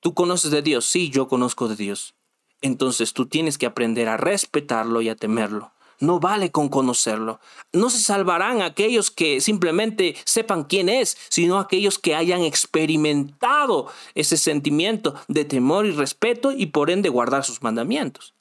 tú 0.00 0.14
conoces 0.14 0.50
de 0.50 0.62
Dios, 0.62 0.86
sí, 0.86 1.10
yo 1.10 1.28
conozco 1.28 1.68
de 1.68 1.76
Dios. 1.76 2.14
Entonces 2.62 3.12
tú 3.12 3.26
tienes 3.26 3.58
que 3.58 3.66
aprender 3.66 4.08
a 4.08 4.16
respetarlo 4.16 5.02
y 5.02 5.10
a 5.10 5.16
temerlo. 5.16 5.73
No 6.00 6.20
vale 6.20 6.50
con 6.50 6.68
conocerlo. 6.68 7.40
No 7.72 7.90
se 7.90 7.98
salvarán 7.98 8.62
aquellos 8.62 9.10
que 9.10 9.40
simplemente 9.40 10.16
sepan 10.24 10.64
quién 10.64 10.88
es, 10.88 11.16
sino 11.28 11.58
aquellos 11.58 11.98
que 11.98 12.14
hayan 12.14 12.42
experimentado 12.42 13.86
ese 14.14 14.36
sentimiento 14.36 15.14
de 15.28 15.44
temor 15.44 15.86
y 15.86 15.92
respeto 15.92 16.52
y 16.52 16.66
por 16.66 16.90
ende 16.90 17.08
guardar 17.08 17.44
sus 17.44 17.62
mandamientos. 17.62 18.34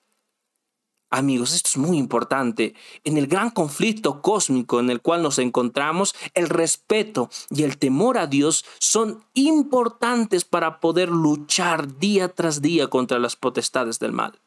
Amigos, 1.13 1.53
esto 1.53 1.69
es 1.69 1.77
muy 1.77 1.99
importante. 1.99 2.73
En 3.03 3.19
el 3.19 3.27
gran 3.27 3.51
conflicto 3.51 4.19
cósmico 4.23 4.79
en 4.79 4.89
el 4.89 4.99
cual 4.99 5.21
nos 5.21 5.37
encontramos, 5.37 6.15
el 6.33 6.49
respeto 6.49 7.29
y 7.51 7.61
el 7.61 7.77
temor 7.77 8.17
a 8.17 8.25
Dios 8.25 8.65
son 8.79 9.23
importantes 9.35 10.43
para 10.43 10.79
poder 10.79 11.09
luchar 11.09 11.99
día 11.99 12.29
tras 12.29 12.63
día 12.63 12.87
contra 12.87 13.19
las 13.19 13.35
potestades 13.35 13.99
del 13.99 14.11
mal. 14.11 14.39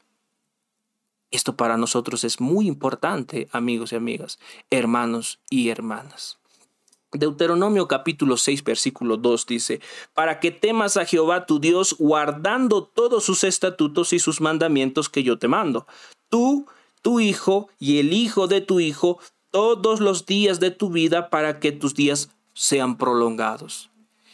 Esto 1.30 1.56
para 1.56 1.76
nosotros 1.76 2.24
es 2.24 2.40
muy 2.40 2.66
importante, 2.66 3.48
amigos 3.52 3.92
y 3.92 3.96
amigas, 3.96 4.38
hermanos 4.70 5.40
y 5.50 5.68
hermanas. 5.68 6.38
Deuteronomio 7.12 7.88
capítulo 7.88 8.36
6 8.36 8.64
versículo 8.64 9.16
2 9.16 9.46
dice, 9.46 9.80
para 10.14 10.40
que 10.40 10.50
temas 10.50 10.96
a 10.96 11.04
Jehová 11.04 11.46
tu 11.46 11.58
Dios 11.58 11.96
guardando 11.98 12.84
todos 12.84 13.24
sus 13.24 13.44
estatutos 13.44 14.12
y 14.12 14.18
sus 14.18 14.40
mandamientos 14.40 15.08
que 15.08 15.22
yo 15.22 15.38
te 15.38 15.48
mando, 15.48 15.86
tú, 16.28 16.66
tu 17.02 17.20
hijo 17.20 17.68
y 17.78 17.98
el 17.98 18.12
hijo 18.12 18.48
de 18.48 18.60
tu 18.60 18.80
hijo 18.80 19.18
todos 19.50 20.00
los 20.00 20.26
días 20.26 20.60
de 20.60 20.70
tu 20.70 20.90
vida 20.90 21.30
para 21.30 21.60
que 21.60 21.72
tus 21.72 21.94
días 21.94 22.30
sean 22.54 22.98
prolongados. 22.98 23.90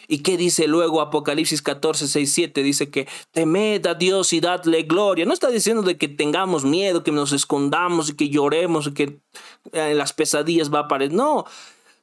¿Y 0.08 0.18
qué 0.18 0.36
dice 0.36 0.66
luego 0.66 1.00
Apocalipsis 1.00 1.62
14, 1.62 2.08
6, 2.08 2.32
7? 2.32 2.62
Dice 2.62 2.90
que 2.90 3.08
temed 3.30 3.86
a 3.86 3.94
Dios 3.94 4.32
y 4.32 4.40
dadle 4.40 4.82
gloria. 4.82 5.24
No 5.24 5.32
está 5.32 5.48
diciendo 5.48 5.82
de 5.82 5.96
que 5.96 6.08
tengamos 6.08 6.64
miedo, 6.64 7.02
que 7.02 7.12
nos 7.12 7.32
escondamos 7.32 8.10
y 8.10 8.14
que 8.14 8.28
lloremos 8.28 8.86
y 8.86 8.92
que 8.92 9.02
en 9.04 9.20
eh, 9.72 9.94
las 9.94 10.12
pesadillas 10.12 10.72
va 10.72 10.80
a 10.80 10.82
aparecer. 10.82 11.14
No, 11.14 11.44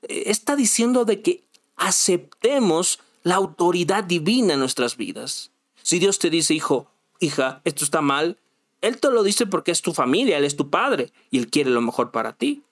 está 0.07 0.55
diciendo 0.55 1.05
de 1.05 1.21
que 1.21 1.43
aceptemos 1.75 2.99
la 3.23 3.35
autoridad 3.35 4.03
divina 4.03 4.53
en 4.53 4.59
nuestras 4.59 4.97
vidas. 4.97 5.51
Si 5.81 5.99
Dios 5.99 6.19
te 6.19 6.29
dice, 6.29 6.53
hijo, 6.53 6.89
hija, 7.19 7.61
esto 7.63 7.83
está 7.83 8.01
mal, 8.01 8.37
Él 8.81 8.99
te 8.99 9.09
lo 9.09 9.23
dice 9.23 9.45
porque 9.45 9.71
es 9.71 9.81
tu 9.81 9.93
familia, 9.93 10.37
Él 10.37 10.45
es 10.45 10.55
tu 10.55 10.69
padre 10.69 11.11
y 11.31 11.39
Él 11.39 11.49
quiere 11.49 11.69
lo 11.69 11.81
mejor 11.81 12.11
para 12.11 12.33
ti. 12.33 12.63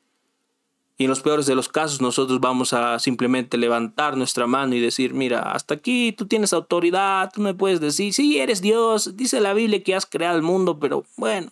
Y 0.97 1.03
en 1.03 1.09
los 1.11 1.21
peores 1.21 1.45
de 1.45 1.53
los 1.53 1.69
casos 1.69 2.01
nosotros 2.01 2.39
vamos 2.39 2.73
a 2.73 2.97
simplemente 2.97 3.57
levantar 3.57 4.17
nuestra 4.17 4.47
mano 4.47 4.73
y 4.73 4.79
decir, 4.79 5.13
mira, 5.13 5.51
hasta 5.51 5.75
aquí 5.75 6.11
tú 6.11 6.25
tienes 6.25 6.53
autoridad, 6.53 7.31
tú 7.31 7.41
me 7.41 7.53
puedes 7.53 7.79
decir, 7.79 8.13
sí, 8.13 8.39
eres 8.39 8.61
Dios, 8.61 9.15
dice 9.15 9.39
la 9.39 9.53
Biblia 9.53 9.83
que 9.83 9.93
has 9.93 10.07
creado 10.07 10.35
el 10.35 10.41
mundo, 10.41 10.79
pero 10.79 11.05
bueno, 11.15 11.49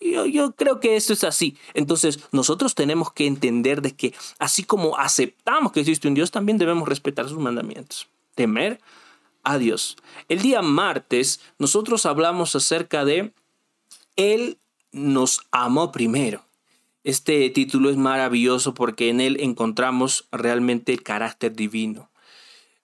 yo, 0.00 0.26
yo, 0.26 0.52
creo 0.52 0.78
que 0.78 0.94
esto 0.94 1.12
es 1.12 1.24
así. 1.24 1.56
Entonces, 1.74 2.20
nosotros 2.30 2.76
tenemos 2.76 3.12
que 3.12 3.26
entender 3.26 3.82
de 3.82 3.96
que 3.96 4.14
así 4.38 4.62
como 4.62 4.96
aceptamos 4.96 5.72
que 5.72 5.80
existe 5.80 6.06
un 6.06 6.14
Dios, 6.14 6.30
también 6.30 6.56
debemos 6.56 6.88
respetar 6.88 7.28
sus 7.28 7.38
mandamientos. 7.38 8.06
Temer 8.36 8.80
a 9.42 9.58
Dios. 9.58 9.96
El 10.28 10.40
día 10.40 10.62
martes, 10.62 11.40
nosotros 11.58 12.06
hablamos 12.06 12.54
acerca 12.54 13.04
de 13.04 13.32
Él 14.14 14.58
nos 14.92 15.40
amó 15.50 15.90
primero. 15.90 16.47
Este 17.08 17.48
título 17.48 17.88
es 17.88 17.96
maravilloso 17.96 18.74
porque 18.74 19.08
en 19.08 19.22
él 19.22 19.38
encontramos 19.40 20.28
realmente 20.30 20.92
el 20.92 21.02
carácter 21.02 21.56
divino. 21.56 22.10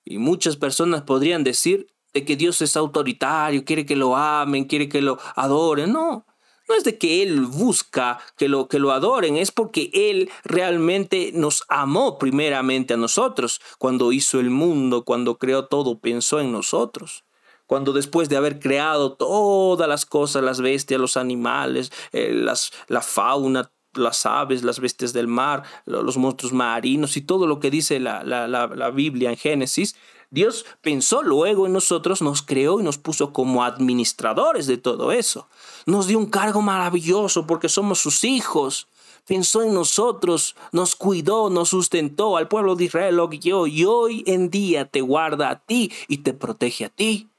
Y 0.02 0.16
muchas 0.16 0.56
personas 0.56 1.02
podrían 1.02 1.44
decir 1.44 1.88
de 2.14 2.24
que 2.24 2.34
Dios 2.34 2.62
es 2.62 2.74
autoritario, 2.74 3.66
quiere 3.66 3.84
que 3.84 3.96
lo 3.96 4.16
amen, 4.16 4.64
quiere 4.64 4.88
que 4.88 5.02
lo 5.02 5.18
adoren. 5.36 5.92
No, 5.92 6.24
no 6.70 6.74
es 6.74 6.84
de 6.84 6.96
que 6.96 7.22
Él 7.22 7.42
busca 7.42 8.18
que 8.38 8.48
lo, 8.48 8.66
que 8.66 8.78
lo 8.78 8.92
adoren, 8.92 9.36
es 9.36 9.52
porque 9.52 9.90
Él 9.92 10.30
realmente 10.42 11.30
nos 11.34 11.62
amó 11.68 12.18
primeramente 12.18 12.94
a 12.94 12.96
nosotros. 12.96 13.60
Cuando 13.76 14.10
hizo 14.10 14.40
el 14.40 14.48
mundo, 14.48 15.04
cuando 15.04 15.36
creó 15.36 15.66
todo, 15.66 15.98
pensó 15.98 16.40
en 16.40 16.50
nosotros. 16.50 17.26
Cuando 17.66 17.92
después 17.92 18.30
de 18.30 18.38
haber 18.38 18.58
creado 18.58 19.16
todas 19.16 19.86
las 19.86 20.06
cosas, 20.06 20.42
las 20.42 20.62
bestias, 20.62 20.98
los 20.98 21.18
animales, 21.18 21.92
eh, 22.12 22.32
las, 22.32 22.72
la 22.88 23.02
fauna, 23.02 23.70
las 23.96 24.26
aves, 24.26 24.64
las 24.64 24.80
bestias 24.80 25.12
del 25.12 25.28
mar, 25.28 25.62
los 25.86 26.16
monstruos 26.16 26.52
marinos 26.52 27.16
y 27.16 27.22
todo 27.22 27.46
lo 27.46 27.60
que 27.60 27.70
dice 27.70 28.00
la, 28.00 28.22
la, 28.24 28.46
la, 28.48 28.90
Biblia 28.90 29.30
en 29.30 29.36
Génesis, 29.36 29.96
Dios 30.30 30.66
pensó 30.80 31.22
luego 31.22 31.66
en 31.66 31.72
nosotros, 31.72 32.22
nos 32.22 32.42
creó 32.42 32.80
y 32.80 32.82
nos 32.82 32.98
puso 32.98 33.32
como 33.32 33.62
administradores 33.62 34.66
de 34.66 34.78
todo 34.78 35.12
eso. 35.12 35.48
Nos 35.86 36.06
dio 36.06 36.18
un 36.18 36.26
cargo 36.26 36.60
maravilloso 36.60 37.46
porque 37.46 37.68
somos 37.68 38.00
sus 38.00 38.24
hijos. 38.24 38.88
Pensó 39.26 39.62
en 39.62 39.72
nosotros, 39.72 40.54
nos 40.72 40.96
cuidó, 40.96 41.48
nos 41.50 41.70
sustentó, 41.70 42.36
al 42.36 42.48
pueblo 42.48 42.76
de 42.76 42.84
Israel 42.84 43.16
lo 43.16 43.28
guió 43.28 43.66
y 43.66 43.84
hoy 43.84 44.22
en 44.26 44.50
día 44.50 44.84
te 44.86 45.00
guarda 45.00 45.50
a 45.50 45.60
ti 45.60 45.90
y 46.08 46.18
te 46.18 46.34
protege 46.34 46.84
a 46.84 46.88
ti. 46.90 47.30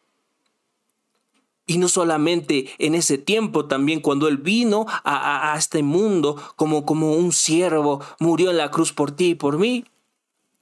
Y 1.67 1.79
no 1.79 1.87
solamente 1.87 2.69
en 2.77 2.93
ese 2.93 3.17
tiempo, 3.17 3.65
también 3.65 3.99
cuando 3.99 4.27
Él 4.27 4.37
vino 4.37 4.85
a, 4.87 5.55
este 5.57 5.81
mundo 5.81 6.35
como, 6.55 6.85
como 6.85 7.13
un 7.13 7.31
siervo, 7.31 8.03
murió 8.19 8.51
en 8.51 8.57
la 8.57 8.69
cruz 8.69 8.93
por 8.93 9.11
ti 9.11 9.29
y 9.29 9.35
por 9.35 9.57
mí. 9.57 9.85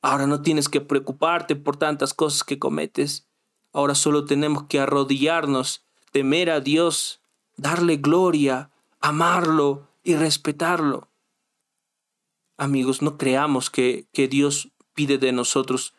Ahora 0.01 0.27
no 0.27 0.41
tienes 0.41 0.69
que 0.69 0.79
preocuparte 0.79 1.55
por 1.57 1.75
tantas 1.75 2.13
cosas 2.13 2.43
que 2.43 2.57
cometes. 2.59 3.27
Ahora 3.73 3.95
solo 3.95 4.25
tenemos 4.25 4.63
que 4.63 4.79
arrodillarnos, 4.79 5.83
temer 6.11 6.49
a 6.49 6.61
Dios, 6.61 7.19
darle 7.57 7.97
gloria, 7.97 8.69
amarlo 9.01 9.87
y 10.03 10.15
respetarlo. 10.15 11.09
Amigos, 12.55 13.01
no 13.01 13.17
creamos 13.17 13.69
que, 13.69 14.05
que 14.13 14.29
Dios 14.29 14.69
pide 14.93 15.17
de 15.17 15.33
nosotros 15.33 15.93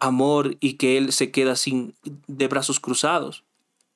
amor 0.00 0.56
y 0.58 0.74
que 0.74 0.98
Él 0.98 1.12
se 1.12 1.30
queda 1.30 1.54
sin 1.54 1.94
de 2.26 2.48
brazos 2.48 2.80
cruzados 2.80 3.44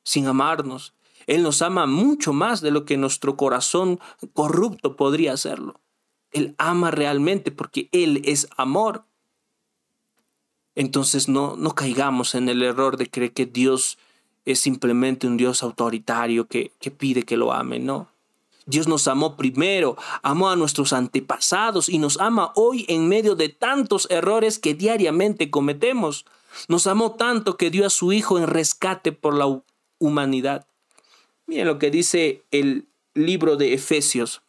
sin 0.06 0.28
amarnos. 0.28 0.94
Él 1.26 1.42
nos 1.42 1.60
ama 1.60 1.86
mucho 1.86 2.32
más 2.32 2.60
de 2.60 2.70
lo 2.70 2.84
que 2.84 2.96
nuestro 2.96 3.36
corazón 3.36 3.98
corrupto 4.32 4.94
podría 4.94 5.32
hacerlo. 5.32 5.80
Él 6.30 6.54
ama 6.58 6.92
realmente 6.92 7.50
porque 7.50 7.88
Él 7.90 8.22
es 8.24 8.48
amor. 8.56 9.04
Entonces 10.76 11.28
no, 11.28 11.56
no 11.56 11.74
caigamos 11.74 12.36
en 12.36 12.48
el 12.48 12.62
error 12.62 12.96
de 12.96 13.10
creer 13.10 13.32
que 13.32 13.46
Dios 13.46 13.98
es 14.44 14.60
simplemente 14.60 15.26
un 15.26 15.36
Dios 15.36 15.64
autoritario 15.64 16.46
que, 16.46 16.70
que 16.78 16.92
pide 16.92 17.24
que 17.24 17.36
lo 17.36 17.52
ame, 17.52 17.80
no. 17.80 18.08
Dios 18.66 18.86
nos 18.86 19.08
amó 19.08 19.36
primero, 19.36 19.96
amó 20.22 20.50
a 20.50 20.56
nuestros 20.56 20.92
antepasados 20.92 21.88
y 21.88 21.98
nos 21.98 22.20
ama 22.20 22.52
hoy 22.54 22.84
en 22.88 23.08
medio 23.08 23.34
de 23.34 23.48
tantos 23.48 24.06
errores 24.08 24.60
que 24.60 24.74
diariamente 24.74 25.50
cometemos. 25.50 26.26
Nos 26.68 26.86
amó 26.86 27.12
tanto 27.12 27.56
que 27.56 27.70
dio 27.70 27.86
a 27.86 27.90
su 27.90 28.12
Hijo 28.12 28.38
en 28.38 28.46
rescate 28.46 29.10
por 29.10 29.34
la 29.34 29.46
humanidad. 29.98 30.66
Miren 31.46 31.66
lo 31.66 31.78
que 31.78 31.90
dice 31.90 32.44
el 32.50 32.88
libro 33.14 33.56
de 33.56 33.74
Efesios, 33.74 34.42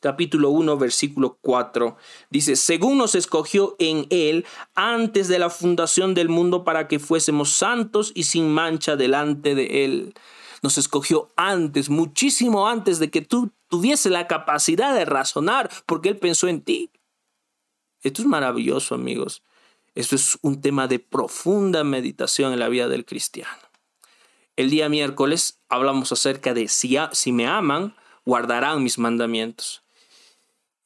capítulo 0.00 0.50
1, 0.50 0.76
versículo 0.78 1.38
4. 1.40 1.96
Dice, 2.30 2.56
según 2.56 2.98
nos 2.98 3.14
escogió 3.14 3.76
en 3.78 4.06
Él 4.10 4.44
antes 4.74 5.28
de 5.28 5.38
la 5.38 5.50
fundación 5.50 6.14
del 6.14 6.28
mundo 6.28 6.64
para 6.64 6.88
que 6.88 6.98
fuésemos 6.98 7.50
santos 7.50 8.12
y 8.14 8.24
sin 8.24 8.48
mancha 8.48 8.96
delante 8.96 9.54
de 9.54 9.84
Él. 9.84 10.14
Nos 10.62 10.78
escogió 10.78 11.30
antes, 11.36 11.90
muchísimo 11.90 12.68
antes 12.68 12.98
de 12.98 13.10
que 13.10 13.22
tú 13.22 13.52
tuviese 13.68 14.10
la 14.10 14.26
capacidad 14.26 14.94
de 14.94 15.04
razonar, 15.04 15.70
porque 15.86 16.10
Él 16.10 16.18
pensó 16.18 16.48
en 16.48 16.62
ti. 16.62 16.90
Esto 18.02 18.22
es 18.22 18.28
maravilloso, 18.28 18.94
amigos. 18.94 19.42
Esto 19.94 20.14
es 20.14 20.38
un 20.42 20.60
tema 20.60 20.86
de 20.86 20.98
profunda 20.98 21.82
meditación 21.82 22.52
en 22.52 22.58
la 22.58 22.68
vida 22.68 22.86
del 22.88 23.04
cristiano. 23.04 23.65
El 24.56 24.70
día 24.70 24.88
miércoles 24.88 25.60
hablamos 25.68 26.12
acerca 26.12 26.54
de 26.54 26.68
si, 26.68 26.96
si 27.12 27.32
me 27.32 27.46
aman, 27.46 27.94
guardarán 28.24 28.82
mis 28.82 28.98
mandamientos. 28.98 29.82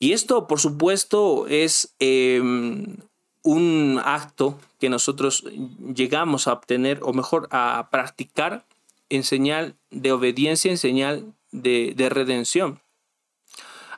Y 0.00 0.12
esto, 0.12 0.46
por 0.46 0.58
supuesto, 0.58 1.46
es 1.46 1.94
em, 2.00 2.96
un 3.42 4.00
acto 4.04 4.58
que 4.78 4.88
nosotros 4.88 5.44
llegamos 5.94 6.48
a 6.48 6.52
obtener, 6.54 7.00
o 7.02 7.12
mejor, 7.12 7.48
a 7.50 7.88
practicar 7.90 8.66
en 9.08 9.22
señal 9.22 9.76
de 9.90 10.12
obediencia, 10.12 10.70
en 10.70 10.78
señal 10.78 11.34
de, 11.52 12.08
redención. 12.10 12.80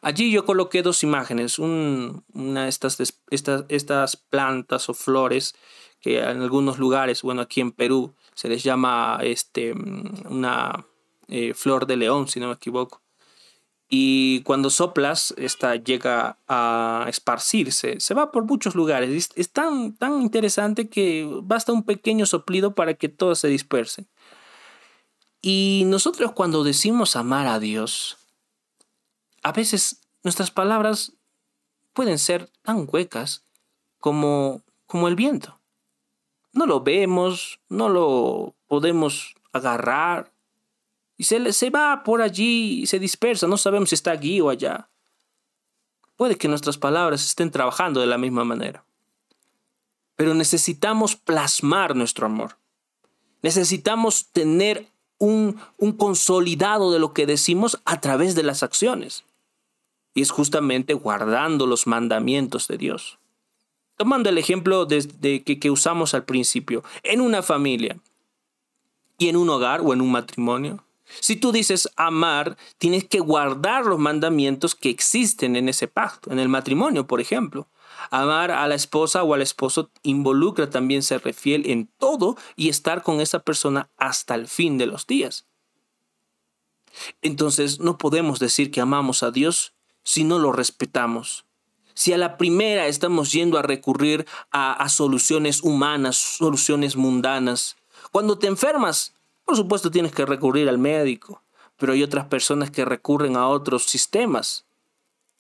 Allí 0.03 0.33
yo 0.33 0.45
coloqué 0.45 0.83
dos 0.83 1.03
imágenes, 1.03 1.59
una 1.61 2.65
de 2.65 2.69
estas, 2.69 2.99
estas, 3.31 3.65
estas 3.69 4.17
plantas 4.17 4.89
o 4.89 4.95
flores 4.95 5.55
que 6.01 6.19
en 6.19 6.43
algunos 6.43 6.79
lugares, 6.79 7.23
bueno, 7.23 7.43
aquí 7.43 7.61
en 7.61 7.71
Perú 7.71 8.13
se 8.35 8.49
les 8.49 8.63
llama 8.63 9.19
este, 9.23 9.73
una 9.73 10.87
eh, 11.29 11.55
flor 11.55 11.87
de 11.87 11.97
león, 11.97 12.29
si 12.29 12.41
no 12.41 12.49
me 12.49 12.55
equivoco. 12.55 13.03
Y 13.95 14.41
cuando 14.45 14.71
soplas, 14.71 15.35
esta 15.37 15.77
llega 15.77 16.39
a 16.49 17.05
esparcirse, 17.09 18.01
se 18.01 18.15
va 18.15 18.33
por 18.33 18.47
muchos 18.47 18.75
lugares. 18.75 19.31
Es, 19.37 19.53
tan, 19.53 19.95
tan 19.97 20.23
interesante 20.23 20.89
que 20.89 21.29
basta 21.43 21.73
un 21.73 21.83
pequeño 21.83 22.25
soplido 22.25 22.75
para 22.75 22.95
que 22.95 23.11
todo 23.11 23.35
se 23.35 23.49
disperse. 23.49 24.07
Y 25.43 25.83
nosotros 25.87 26.33
cuando 26.33 26.65
decimos 26.65 27.17
amar 27.17 27.47
a 27.47 27.59
Dios, 27.59 28.17
a 29.43 29.53
veces 29.53 30.01
nuestras 30.23 30.51
palabras 30.51 31.13
pueden 31.93 32.19
ser 32.19 32.49
tan 32.63 32.87
huecas 32.91 33.45
como, 33.99 34.63
como 34.87 35.09
el 35.09 35.17
viento. 35.17 35.59
No 36.53 36.67
lo 36.67 36.81
vemos, 36.83 37.61
no 37.69 37.89
lo 37.89 38.55
podemos 38.67 39.35
agarrar, 39.53 40.33
y 41.23 41.25
se, 41.25 41.53
se 41.53 41.71
va 41.71 42.03
por 42.03 42.21
allí 42.21 42.83
y 42.83 42.87
se 42.87 42.99
dispersa, 42.99 43.47
no 43.47 43.57
sabemos 43.57 43.91
si 43.91 43.95
está 43.95 44.11
aquí 44.11 44.41
o 44.41 44.51
allá. 44.51 44.89
Puede 46.17 46.37
que 46.37 46.49
nuestras 46.49 46.79
palabras 46.79 47.25
estén 47.25 47.53
trabajando 47.53 48.01
de 48.01 48.09
la 48.09 48.19
misma 48.19 48.45
manera. 48.45 48.85
Pero 50.17 50.35
necesitamos 50.35 51.15
plasmar 51.15 51.95
nuestro 51.95 52.27
amor. 52.27 52.57
Necesitamos 53.41 54.27
tener 54.33 54.89
un, 55.19 55.61
un 55.79 55.93
consolidado 55.93 56.91
de 56.91 56.99
lo 56.99 57.13
que 57.13 57.27
decimos 57.27 57.81
a 57.85 58.01
través 58.01 58.35
de 58.35 58.43
las 58.43 58.65
acciones. 58.65 59.25
Y 60.15 60.23
es 60.23 60.33
justamente 60.33 60.95
guardando 60.95 61.69
los 61.69 61.87
mandamientos 61.87 62.67
de 62.67 62.79
Dios. 62.79 63.19
Tomando 64.03 64.31
el 64.31 64.39
ejemplo 64.39 64.85
de, 64.85 65.45
que, 65.45 65.61
que 65.61 65.71
usamos 65.71 66.13
al 66.13 66.25
principio, 66.25 66.83
en 67.05 67.21
una 67.21 67.41
familia 67.41 68.01
y 69.17 69.29
en 69.29 69.37
un 69.37 69.49
hogar 69.49 69.81
o 69.81 69.93
en 69.93 70.01
un 70.01 70.11
matrimonio, 70.11 70.85
si 71.21 71.37
tú 71.37 71.53
dices 71.53 71.89
amar, 71.95 72.57
tienes 72.79 73.05
que 73.05 73.21
guardar 73.21 73.87
los 73.87 74.01
mandamientos 74.01 74.75
que 74.75 74.91
existen 74.91 75.55
en 75.55 75.69
ese 75.69 75.87
pacto, 75.87 76.33
en 76.33 76.41
el 76.41 76.49
matrimonio, 76.49 77.07
por 77.07 77.21
ejemplo. 77.21 77.69
Amar 78.11 78.51
a 78.51 78.67
la 78.67 78.75
esposa 78.75 79.23
o 79.23 79.35
al 79.35 79.41
esposo 79.41 79.93
involucra 80.03 80.69
también 80.69 81.05
ser 81.05 81.21
fiel 81.33 81.71
en 81.71 81.87
todo 81.97 82.37
y 82.57 82.71
estar 82.71 83.05
con 83.05 83.21
esa 83.21 83.39
persona 83.39 83.89
hasta 83.99 84.35
el 84.35 84.49
fin 84.49 84.79
de 84.79 84.87
los 84.87 85.07
días. 85.07 85.47
Entonces 87.23 87.79
no 87.79 87.99
podemos 87.99 88.41
decir 88.41 88.73
que 88.73 88.81
amamos 88.81 89.23
a 89.23 89.31
Dios 89.31 89.75
si 90.03 90.25
no 90.25 90.41
lo 90.41 90.51
respetamos. 90.51 91.45
Si 92.03 92.13
a 92.13 92.19
la 92.19 92.37
primera 92.37 92.89
estamos 92.89 93.31
yendo 93.31 93.59
a 93.59 93.63
recurrir 93.63 94.27
a, 94.51 94.89
soluciones 94.89 95.63
humanas, 95.63 96.17
soluciones 96.17 96.97
mundanas. 96.97 97.77
Cuando 98.11 98.41
te 98.41 98.49
enfermas, 98.49 99.15
por 99.45 99.55
supuesto 99.55 99.89
tienes 99.89 100.11
que 100.11 100.27
recurrir 100.27 100.69
al 100.69 100.79
médico, 100.79 101.43
pero 101.77 101.93
hay 101.93 102.03
otras 102.03 102.27
personas 102.27 102.73
que 102.73 102.85
recurren 102.85 103.37
a 103.37 103.47
otros 103.47 103.85
sistemas. 103.85 104.65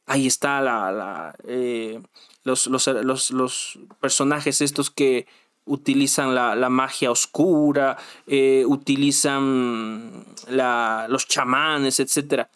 Ahí 0.06 0.28
está 0.28 1.34
eh, 1.48 2.00
los, 2.44 2.68
los, 2.68 3.78
personajes 4.00 4.60
estos 4.60 4.88
que 4.88 5.26
utilizan 5.64 6.32
la, 6.32 6.68
magia 6.68 7.10
oscura, 7.10 7.98
eh, 8.28 8.62
utilizan 8.68 10.24
los 10.46 11.26
chamanes, 11.26 11.98
etc. 11.98 12.46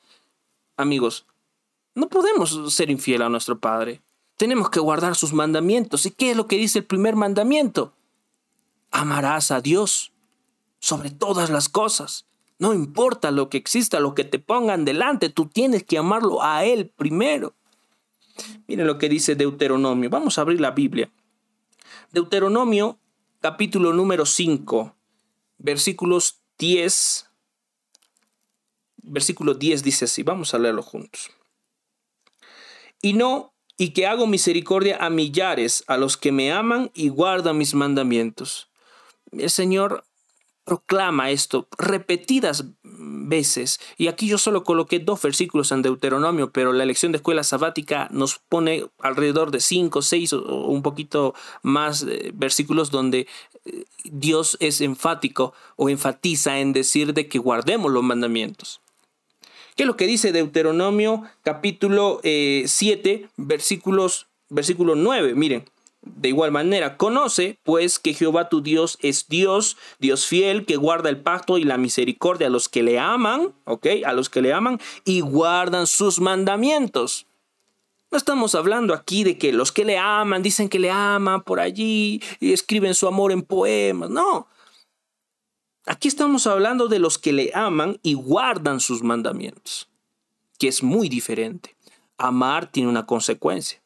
Amigos, 0.77 1.27
no 1.97 2.11
podemos 2.11 2.75
ser 2.75 2.91
infiel 2.91 3.23
a 3.23 3.31
nuestro 3.31 3.59
Padre. 3.59 4.03
Tenemos 4.37 4.69
que 4.69 4.81
guardar 4.81 5.17
sus 5.17 5.33
mandamientos. 5.33 6.05
¿Y 6.05 6.11
qué 6.11 6.33
es 6.33 6.37
lo 6.37 6.47
que 6.47 6.57
dice 6.57 6.81
el 6.81 6.85
primer 6.85 7.17
mandamiento? 7.17 7.95
Amarás 8.91 9.51
a 9.51 9.63
Dios 9.63 10.13
sobre 10.79 11.11
todas 11.11 11.49
las 11.49 11.71
cosas. 11.71 12.27
No 12.59 12.75
importa 12.75 13.31
lo 13.31 13.49
que 13.49 13.57
exista, 13.57 13.99
lo 13.99 14.15
que 14.15 14.25
te 14.25 14.39
pongan 14.39 14.85
delante, 14.85 15.31
tú 15.31 15.47
tienes 15.47 15.85
que 15.85 15.97
amarlo 15.97 16.43
a 16.43 16.67
Él 16.67 16.93
primero. 16.95 17.55
Miren 18.67 18.87
lo 18.87 18.99
que 18.99 19.09
dice 19.09 19.35
Deuteronomio. 19.35 20.11
Vamos 20.11 20.37
a 20.37 20.43
abrir 20.43 20.61
la 20.61 20.73
Biblia. 20.73 21.11
Deuteronomio, 22.13 22.99
capítulo 23.41 23.95
número 23.95 24.27
5, 24.27 24.95
versículos 25.57 26.41
10. 26.59 27.31
Versículo 29.03 29.55
10 29.55 29.83
dice 29.83 30.05
así, 30.05 30.23
vamos 30.23 30.53
a 30.53 30.59
leerlo 30.59 30.83
juntos. 30.83 31.31
Y 33.07 33.13
no, 33.13 33.55
y 33.79 33.91
que 33.91 34.09
hago 34.09 34.27
misericordia 34.27 34.97
a 34.97 35.11
millares, 35.11 35.85
a 35.87 35.97
los 35.97 36.17
que 36.17 36.33
me 36.33 36.51
aman 36.51 36.91
y 36.93 37.09
guardan 37.09 37.57
mis 37.57 37.73
mandamientos. 37.73 38.69
El 39.31 39.49
Señor 39.49 40.03
proclama 40.65 41.31
esto 41.31 41.69
repetidas 41.79 42.65
veces. 42.83 43.79
Y 43.97 44.09
aquí 44.09 44.27
yo 44.27 44.39
solo 44.39 44.65
coloqué 44.65 44.99
dos 44.99 45.23
versículos 45.23 45.71
en 45.71 45.83
Deuteronomio, 45.83 46.51
pero 46.51 46.73
la 46.73 46.85
lección 46.85 47.13
de 47.13 47.19
escuela 47.19 47.45
sabática 47.45 48.09
nos 48.11 48.41
pone 48.41 48.85
alrededor 48.99 49.53
de 49.53 49.61
cinco, 49.61 50.03
seis 50.03 50.33
o 50.33 50.67
un 50.67 50.83
poquito 50.83 51.33
más 51.63 52.03
eh, 52.03 52.33
versículos 52.35 52.91
donde 52.91 53.29
eh, 53.67 53.85
Dios 54.03 54.57
es 54.59 54.81
enfático 54.81 55.55
o 55.77 55.89
enfatiza 55.89 56.59
en 56.59 56.73
decir 56.73 57.15
de 57.15 57.29
que 57.29 57.39
guardemos 57.39 57.93
los 57.93 58.03
mandamientos. 58.03 58.81
¿Qué 59.77 59.83
es 59.83 59.87
lo 59.87 59.97
que 59.99 60.07
dice 60.07 60.33
Deuteronomio 60.33 61.23
capítulo 61.43 62.21
7, 62.23 63.11
eh, 63.11 63.29
versículos, 63.37 64.27
versículo 64.49 64.95
9? 64.97 65.35
Miren. 65.35 65.69
De 66.01 66.29
igual 66.29 66.53
manera, 66.53 66.97
conoce 66.97 67.59
pues 67.65 67.99
que 67.99 68.15
Jehová 68.15 68.49
tu 68.49 68.63
Dios 68.63 68.97
es 69.03 69.27
Dios, 69.29 69.77
Dios 69.99 70.25
fiel, 70.25 70.65
que 70.65 70.77
guarda 70.77 71.09
el 71.09 71.21
pacto 71.21 71.59
y 71.59 71.65
la 71.65 71.79
misericordia 71.79 72.47
a 72.47 72.51
los 72.51 72.69
que 72.69 72.85
le 72.85 73.01
aman, 73.01 73.55
¿ok? 73.65 73.87
A 74.07 74.13
los 74.13 74.31
que 74.31 74.41
le 74.41 74.53
aman 74.53 74.79
y 75.05 75.21
guardan 75.21 75.89
sus 75.89 76.21
mandamientos. 76.21 77.27
No 78.13 78.19
estamos 78.19 78.55
hablando 78.55 78.95
aquí 78.95 79.25
de 79.25 79.37
que 79.37 79.53
los 79.53 79.73
que 79.73 79.85
le 79.85 79.99
aman 79.99 80.45
dicen 80.45 80.69
que 80.69 80.79
le 80.79 80.93
aman 80.93 81.43
por 81.43 81.59
allí 81.59 82.23
y 82.39 82.53
escriben 82.53 82.95
su 82.95 83.09
amor 83.09 83.33
en 83.33 83.43
poemas, 83.43 84.09
no. 84.09 84.47
Aquí 85.89 86.09
estamos 86.09 86.49
hablando 86.49 86.89
de 86.89 86.99
los 86.99 87.17
que 87.17 87.33
le 87.33 87.53
aman 87.55 88.01
y 88.03 88.15
guardan 88.15 88.81
sus 88.81 89.05
mandamientos, 89.05 89.89
que 90.59 90.67
es 90.67 90.83
muy 90.83 91.09
diferente. 91.09 91.77
Amar 92.19 92.73
tiene 92.73 92.89
una 92.89 93.07
consecuencia. 93.07 93.81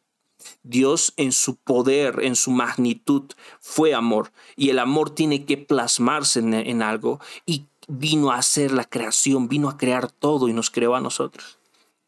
Dios 0.62 1.12
en 1.18 1.32
su 1.32 1.56
poder, 1.56 2.20
en 2.22 2.36
su 2.36 2.52
magnitud, 2.52 3.24
fue 3.60 3.92
amor. 3.92 4.32
Y 4.56 4.70
el 4.70 4.78
amor 4.78 5.10
tiene 5.10 5.44
que 5.44 5.58
plasmarse 5.58 6.40
en, 6.40 6.80
algo. 6.80 7.20
Y 7.44 7.66
vino 7.86 8.30
a 8.30 8.36
hacer 8.36 8.72
la 8.72 8.84
creación, 8.84 9.48
vino 9.48 9.68
a 9.68 9.76
crear 9.76 10.10
todo 10.10 10.48
y 10.48 10.54
nos 10.54 10.70
creó 10.70 10.94
a 10.94 11.02
nosotros. 11.02 11.58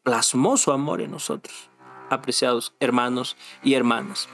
Plasmó 0.01 0.57
su 0.57 0.71
amor 0.71 1.01
en 1.01 1.11
nosotros, 1.11 1.69
apreciados 2.09 2.73
hermanos 2.79 3.37
y 3.63 3.75
hermanas. 3.75 4.27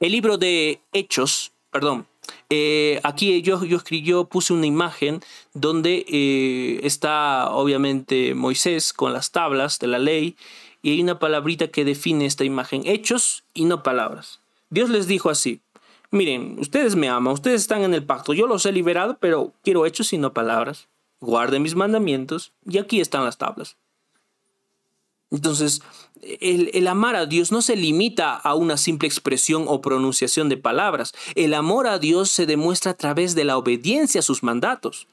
El 0.00 0.12
libro 0.12 0.38
de 0.38 0.80
Hechos, 0.92 1.52
perdón, 1.70 2.06
eh, 2.54 3.00
aquí 3.02 3.40
yo, 3.40 3.64
yo, 3.64 4.24
puse 4.26 4.52
una 4.52 4.66
imagen 4.66 5.22
donde 5.54 6.04
eh, 6.06 6.80
está 6.82 7.48
obviamente 7.48 8.34
Moisés 8.34 8.92
con 8.92 9.14
las 9.14 9.30
tablas 9.30 9.78
de 9.78 9.86
la 9.86 9.98
ley 9.98 10.36
y 10.82 10.90
hay 10.90 11.00
una 11.00 11.18
palabrita 11.18 11.68
que 11.68 11.86
define 11.86 12.26
esta 12.26 12.44
imagen, 12.44 12.82
hechos 12.84 13.42
y 13.54 13.64
no 13.64 13.82
palabras. 13.82 14.40
Dios 14.68 14.90
les 14.90 15.06
dijo 15.06 15.30
así, 15.30 15.62
miren, 16.10 16.58
ustedes 16.58 16.94
me 16.94 17.08
aman, 17.08 17.32
ustedes 17.32 17.62
están 17.62 17.84
en 17.84 17.94
el 17.94 18.04
pacto, 18.04 18.34
yo 18.34 18.46
los 18.46 18.66
he 18.66 18.72
liberado, 18.72 19.16
pero 19.18 19.54
quiero 19.64 19.86
hechos 19.86 20.12
y 20.12 20.18
no 20.18 20.34
palabras. 20.34 20.88
Guarden 21.20 21.62
mis 21.62 21.74
mandamientos 21.74 22.52
y 22.66 22.76
aquí 22.76 23.00
están 23.00 23.24
las 23.24 23.38
tablas. 23.38 23.78
Entonces, 25.32 25.80
el, 26.22 26.86
amar 26.86 27.16
a 27.16 27.26
Dios 27.26 27.50
no 27.50 27.62
se 27.62 27.74
limita 27.74 28.34
a 28.34 28.54
una 28.54 28.76
simple 28.76 29.08
expresión 29.08 29.64
o 29.66 29.80
pronunciación 29.80 30.50
de 30.50 30.58
palabras. 30.58 31.14
El 31.34 31.54
amor 31.54 31.86
a 31.86 31.98
Dios 31.98 32.30
se 32.30 32.44
demuestra 32.44 32.92
a 32.92 32.96
través 32.96 33.34
de 33.34 33.44
la 33.44 33.56
obediencia 33.56 34.20
a 34.20 34.22
sus 34.22 34.42
mandatos. 34.42 35.08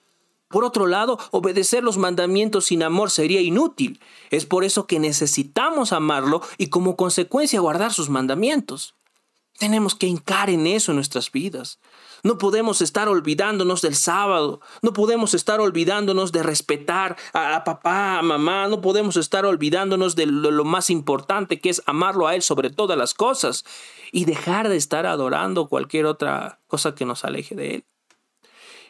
Por 0.50 0.66
otro 0.66 0.88
lado, 0.88 1.18
obedecer 1.32 1.84
los 1.84 1.98
mandamientos 1.98 2.66
sin 2.66 2.84
amor 2.84 3.12
sería 3.12 3.40
inútil. 3.40 4.02
Es 4.30 4.46
por 4.46 4.66
eso 4.66 4.88
que 4.88 5.00
necesitamos 5.00 5.94
amarlo 5.94 6.42
y 6.58 6.68
como 6.68 6.98
consecuencia 6.98 7.62
guardar 7.62 7.94
sus 7.94 8.10
mandamientos. 8.10 8.96
Tenemos 9.58 9.96
que 9.96 10.08
hincar 10.08 10.50
en 10.50 10.68
eso 10.68 10.92
en 10.92 10.98
nuestras 10.98 11.32
vidas. 11.32 11.80
No 12.24 12.38
podemos 12.38 12.82
estar 12.82 13.08
olvidándonos 13.08 13.82
del 13.82 13.96
sábado, 13.96 14.62
no 14.82 14.94
podemos 14.94 15.34
estar 15.34 15.60
olvidándonos 15.60 16.32
de 16.32 16.44
respetar 16.44 17.18
a, 17.34 17.64
papá, 17.64 18.20
a 18.20 18.22
mamá, 18.22 18.68
no 18.68 18.82
podemos 18.82 19.18
estar 19.18 19.46
olvidándonos 19.46 20.16
de 20.16 20.26
lo 20.26 20.66
más 20.66 20.90
importante 20.90 21.60
que 21.60 21.70
es 21.70 21.82
amarlo 21.86 22.28
a 22.28 22.36
Él 22.36 22.42
sobre 22.42 22.70
todas 22.70 22.98
las 22.98 23.14
cosas 23.14 23.66
y 24.12 24.26
dejar 24.26 24.70
de 24.70 24.78
estar 24.78 25.06
adorando 25.06 25.68
cualquier 25.68 26.06
otra 26.06 26.60
cosa 26.68 26.96
que 26.96 27.06
nos 27.06 27.24
aleje 27.24 27.56
de 27.56 27.76
Él. 27.76 27.84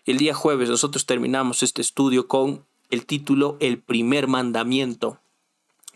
El 0.05 0.17
día 0.17 0.33
jueves 0.33 0.69
nosotros 0.69 1.05
terminamos 1.05 1.61
este 1.61 1.81
estudio 1.81 2.27
con 2.27 2.65
el 2.89 3.05
título 3.05 3.57
El 3.59 3.79
primer 3.79 4.27
mandamiento. 4.27 5.19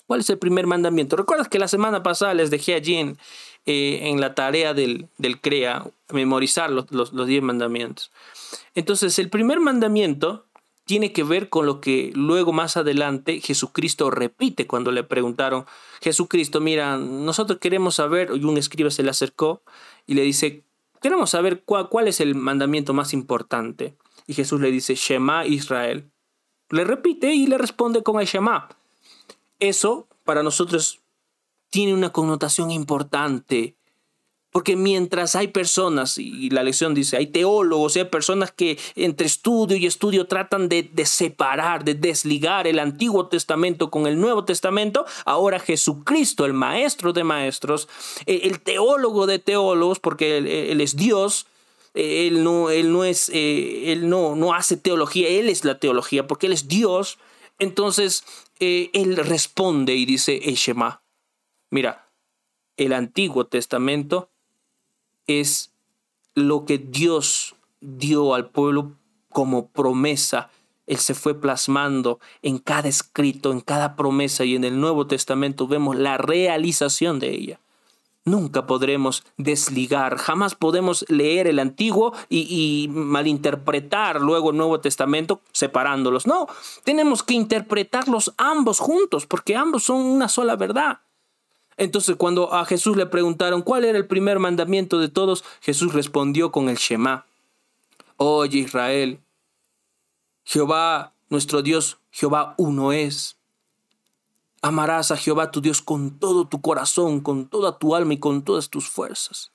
¿Cuál 0.06 0.20
es 0.20 0.30
el 0.30 0.38
primer 0.38 0.68
mandamiento? 0.68 1.16
¿Recuerdas 1.16 1.48
que 1.48 1.60
la 1.60 1.68
semana 1.68 2.04
pasada 2.04 2.34
les 2.34 2.52
dejé 2.52 2.76
allí 2.76 2.96
en, 2.96 3.18
eh, 3.66 4.10
en 4.10 4.20
la 4.20 4.36
tarea 4.36 4.74
del, 4.74 5.08
del 5.18 5.40
CREA 5.40 5.86
memorizar 6.12 6.70
los, 6.70 6.92
los, 6.92 7.28
diez 7.28 7.42
mandamientos? 7.42 8.12
Entonces, 8.76 9.18
el 9.20 9.30
primer 9.30 9.60
mandamiento 9.60 10.46
tiene 10.86 11.14
que 11.14 11.24
ver 11.24 11.50
con 11.50 11.66
lo 11.66 11.80
que 11.80 12.12
luego 12.14 12.52
más 12.52 12.76
adelante 12.76 13.40
Jesucristo 13.40 14.12
repite 14.12 14.68
cuando 14.68 14.92
le 14.92 15.04
preguntaron, 15.04 15.66
Jesucristo, 16.02 16.60
mira, 16.60 16.98
nosotros 16.98 17.60
queremos 17.60 17.96
saber, 17.96 18.32
y 18.36 18.44
un 18.44 18.58
escriba 18.58 18.92
se 18.92 19.04
le 19.04 19.10
acercó 19.10 19.62
y 20.06 20.16
le 20.16 20.24
dice, 20.24 20.64
queremos 21.02 21.30
saber 21.30 21.64
cuál, 21.64 21.90
cuál 21.90 22.08
es 22.08 22.20
el 22.20 22.36
mandamiento 22.36 22.94
más 22.94 23.14
importante. 23.14 23.96
Y 24.28 24.34
Jesús 24.34 24.60
le 24.62 24.72
dice, 24.72 24.96
Shema 24.96 25.46
Israel. 25.46 26.10
Le 26.70 26.84
repite 26.84 27.34
y 27.34 27.48
le 27.48 27.58
responde 27.58 28.04
con 28.04 28.20
el 28.20 28.28
Shema. 28.28 28.70
Eso 29.60 30.08
para 30.24 30.44
nosotros 30.44 31.00
tiene 31.74 31.96
una 31.96 32.12
connotación 32.12 32.70
importante 32.70 33.76
porque 34.52 34.76
mientras 34.76 35.36
hay 35.36 35.48
personas, 35.48 36.20
y 36.20 36.52
la 36.52 36.62
lección 36.62 36.94
dice, 36.94 37.18
hay 37.18 37.26
teólogos, 37.26 37.96
hay 37.96 38.06
personas 38.06 38.52
que 38.52 38.78
entre 38.96 39.26
estudio 39.26 39.76
y 39.76 39.88
estudio 39.88 40.28
tratan 40.28 40.70
de, 40.70 40.92
separar, 41.06 41.84
de 41.84 41.96
desligar 41.96 42.68
el 42.68 42.78
Antiguo 42.78 43.26
Testamento 43.26 43.90
con 43.90 44.06
el 44.06 44.22
Nuevo 44.22 44.46
Testamento, 44.46 45.08
ahora 45.26 45.60
Jesucristo, 45.60 46.46
el 46.46 46.54
maestro 46.54 47.12
de 47.12 47.24
maestros, 47.24 47.90
eh, 48.28 48.42
el 48.44 48.60
teólogo 48.60 49.26
de 49.26 49.40
teólogos, 49.40 50.00
porque 50.00 50.38
él, 50.38 50.80
es 50.80 50.96
Dios, 50.96 51.48
eh, 51.96 52.28
él 52.28 52.44
no, 52.44 52.70
él 52.70 52.92
no 52.92 53.04
es, 53.04 53.30
eh, 53.30 53.92
él 53.92 54.08
no, 54.08 54.36
no 54.36 54.54
hace 54.54 54.78
teología, 54.78 55.28
él 55.28 55.50
es 55.50 55.66
la 55.66 55.80
teología, 55.80 56.28
porque 56.28 56.46
él 56.46 56.54
es 56.54 56.68
Dios. 56.68 57.18
Entonces, 57.58 58.24
él 58.60 59.18
responde 59.18 59.96
y 59.96 60.06
dice, 60.06 60.40
Shema, 60.40 61.03
mira, 61.74 62.08
el 62.78 62.94
Antiguo 62.94 63.46
Testamento 63.48 64.30
es 65.26 65.74
lo 66.36 66.66
que 66.66 66.78
Dios 66.78 67.56
dio 67.82 68.36
al 68.36 68.50
pueblo 68.50 68.94
como 69.30 69.68
promesa. 69.70 70.52
Él 70.86 70.98
se 70.98 71.16
fue 71.16 71.34
plasmando 71.34 72.20
en 72.44 72.60
cada 72.60 72.88
escrito, 72.88 73.52
en 73.52 73.60
cada 73.60 73.96
promesa 73.96 74.46
y 74.46 74.56
en 74.56 74.66
el 74.66 74.80
Nuevo 74.80 75.08
Testamento 75.08 75.68
vemos 75.68 75.96
la 75.96 76.18
realización 76.18 77.20
de 77.20 77.32
ella. 77.32 77.60
Nunca 78.24 78.68
podremos 78.68 79.24
desligar, 79.38 80.18
jamás 80.18 80.54
podemos 80.54 81.06
leer 81.10 81.48
el 81.48 81.58
Antiguo 81.58 82.14
y, 82.30 82.88
malinterpretar 82.92 84.22
luego 84.22 84.52
el 84.52 84.58
Nuevo 84.58 84.80
Testamento 84.80 85.42
separándolos. 85.52 86.28
No, 86.28 86.48
tenemos 86.84 87.24
que 87.24 87.34
interpretarlos 87.34 88.34
ambos 88.38 88.80
juntos 88.80 89.26
porque 89.26 89.56
ambos 89.56 89.84
son 89.84 89.98
una 89.98 90.30
sola 90.30 90.56
verdad. 90.56 91.00
Entonces 91.78 92.16
cuando 92.18 92.54
a 92.54 92.66
Jesús 92.66 92.98
le 92.98 93.06
preguntaron 93.06 93.62
cuál 93.62 93.86
era 93.86 93.98
el 93.98 94.08
primer 94.08 94.40
mandamiento 94.40 95.00
de 95.00 95.10
todos, 95.10 95.44
Jesús 95.62 95.94
respondió 95.94 96.52
con 96.52 96.70
el 96.70 96.78
Shema. 96.78 97.26
Oye 98.18 98.60
Israel, 98.60 99.20
Jehová, 100.44 101.14
nuestro 101.30 101.62
Dios, 101.62 102.00
Jehová 102.12 102.56
uno 102.58 102.92
es. 102.92 103.38
Amarás 104.62 105.12
a 105.12 105.18
Jehová 105.18 105.52
tu 105.52 105.62
Dios 105.62 105.82
con 105.82 106.20
todo 106.20 106.48
tu 106.48 106.62
corazón, 106.62 107.22
con 107.22 107.48
toda 107.48 107.78
tu 107.78 107.96
alma 107.96 108.14
y 108.14 108.20
con 108.20 108.44
todas 108.44 108.70
tus 108.70 108.88
fuerzas. 108.88 109.52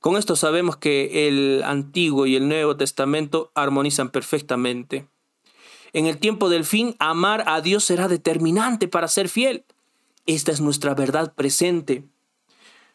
Con 0.00 0.16
esto 0.16 0.34
sabemos 0.34 0.76
que 0.76 1.28
el 1.28 1.62
Antiguo 1.62 2.26
y 2.26 2.34
el 2.34 2.48
Nuevo 2.48 2.76
Testamento 2.76 3.52
armonizan 3.54 4.10
perfectamente. 4.10 5.06
En 5.92 6.06
el 6.06 6.18
tiempo 6.18 6.48
del 6.48 6.64
fin, 6.64 6.96
amar 6.98 7.44
a 7.46 7.60
Dios 7.60 7.84
será 7.84 8.08
determinante 8.08 8.88
para 8.88 9.08
ser 9.08 9.28
fiel. 9.28 9.64
Esta 10.26 10.52
es 10.52 10.60
nuestra 10.60 10.94
verdad 10.94 11.34
presente. 11.34 12.04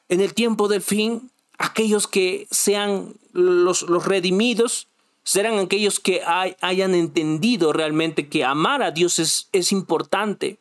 En 0.10 0.22
el 0.22 0.34
tiempo 0.34 0.68
del 0.68 0.82
fin, 0.82 1.32
aquellos 1.58 2.08
que 2.08 2.48
sean 2.50 3.16
los, 3.34 3.84
los 3.84 4.06
redimidos 4.06 4.88
serán 5.24 5.60
aquellos 5.60 6.00
que 6.00 6.22
hayan 6.62 6.96
entendido 6.96 7.74
realmente 7.74 8.30
que 8.30 8.46
amar 8.46 8.82
a 8.82 8.92
Dios 8.92 9.20
es, 9.20 9.50
es 9.52 9.74
importante. 9.74 10.58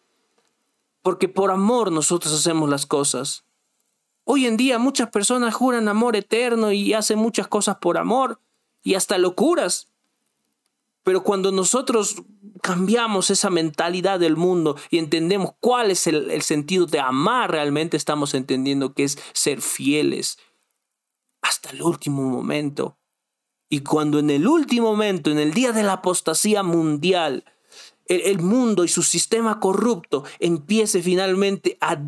Porque 1.02 1.28
por 1.28 1.52
amor 1.52 1.92
nosotros 1.92 2.34
hacemos 2.34 2.68
las 2.68 2.84
cosas. 2.84 3.44
Hoy 4.24 4.44
en 4.46 4.56
día 4.56 4.80
muchas 4.80 5.10
personas 5.10 5.54
juran 5.54 5.86
amor 5.86 6.16
eterno 6.16 6.72
y 6.72 6.94
hacen 6.94 7.16
muchas 7.16 7.46
cosas 7.46 7.76
por 7.76 7.96
amor 7.96 8.40
y 8.82 8.94
hasta 8.94 9.18
locuras. 9.18 9.86
Pero 11.06 11.22
cuando 11.22 11.52
nosotros 11.52 12.16
cambiamos 12.62 13.30
esa 13.30 13.48
mentalidad 13.48 14.18
del 14.18 14.36
mundo 14.36 14.76
y 14.90 14.98
entendemos 14.98 15.52
cuál 15.60 15.92
es 15.92 16.08
el, 16.08 16.42
sentido 16.42 16.86
de 16.86 16.98
amar, 16.98 17.52
realmente 17.52 17.96
estamos 17.96 18.34
entendiendo 18.34 18.92
que 18.92 19.04
es 19.04 19.16
ser 19.32 19.60
fieles 19.60 20.36
hasta 21.42 21.70
el 21.70 21.82
último 21.82 22.24
momento. 22.24 22.98
Y 23.68 23.82
cuando 23.82 24.18
en 24.18 24.30
el 24.30 24.48
último 24.48 24.90
momento, 24.90 25.30
en 25.30 25.38
el 25.38 25.54
día 25.54 25.70
de 25.70 25.84
la 25.84 25.92
apostasía 25.92 26.64
mundial, 26.64 27.44
el, 28.08 28.38
mundo 28.38 28.84
y 28.84 28.88
su 28.88 29.02
sistema 29.02 29.60
corrupto 29.60 30.24
empiece 30.38 31.02
finalmente 31.02 31.76
a, 31.80 31.98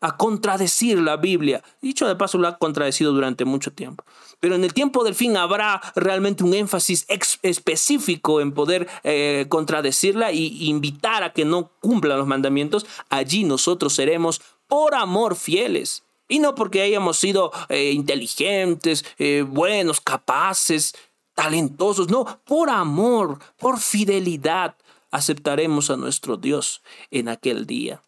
a, 0.00 0.16
contradecir 0.16 0.98
la 0.98 1.16
Biblia. 1.16 1.62
Dicho 1.80 2.06
de 2.06 2.16
paso, 2.16 2.38
lo 2.38 2.48
ha 2.48 2.58
contradecido 2.58 3.12
durante 3.12 3.44
mucho 3.44 3.72
tiempo. 3.72 4.04
Pero 4.40 4.54
en 4.54 4.64
el 4.64 4.74
tiempo 4.74 5.04
del 5.04 5.14
fin 5.14 5.36
habrá 5.36 5.80
realmente 5.94 6.42
un 6.44 6.54
énfasis 6.54 7.06
específico 7.42 8.40
en 8.40 8.52
poder 8.52 8.88
eh, 9.04 9.46
contradecirla 9.48 10.30
e 10.30 10.36
invitar 10.36 11.22
a 11.22 11.32
que 11.32 11.44
no 11.44 11.70
cumplan 11.80 12.18
los 12.18 12.26
mandamientos. 12.26 12.86
Allí 13.08 13.44
nosotros 13.44 13.94
seremos 13.94 14.40
por 14.66 14.94
amor 14.94 15.36
fieles. 15.36 16.02
Y 16.28 16.38
no 16.38 16.54
porque 16.54 16.80
hayamos 16.80 17.18
sido 17.18 17.52
eh, 17.68 17.92
inteligentes, 17.92 19.04
eh, 19.18 19.44
buenos, 19.46 20.00
capaces, 20.00 20.94
talentosos, 21.34 22.08
no, 22.08 22.40
por 22.44 22.70
amor, 22.70 23.38
por 23.58 23.78
fidelidad, 23.78 24.76
aceptaremos 25.10 25.90
a 25.90 25.96
nuestro 25.96 26.36
Dios 26.36 26.82
en 27.10 27.28
aquel 27.28 27.66
día. 27.66 28.02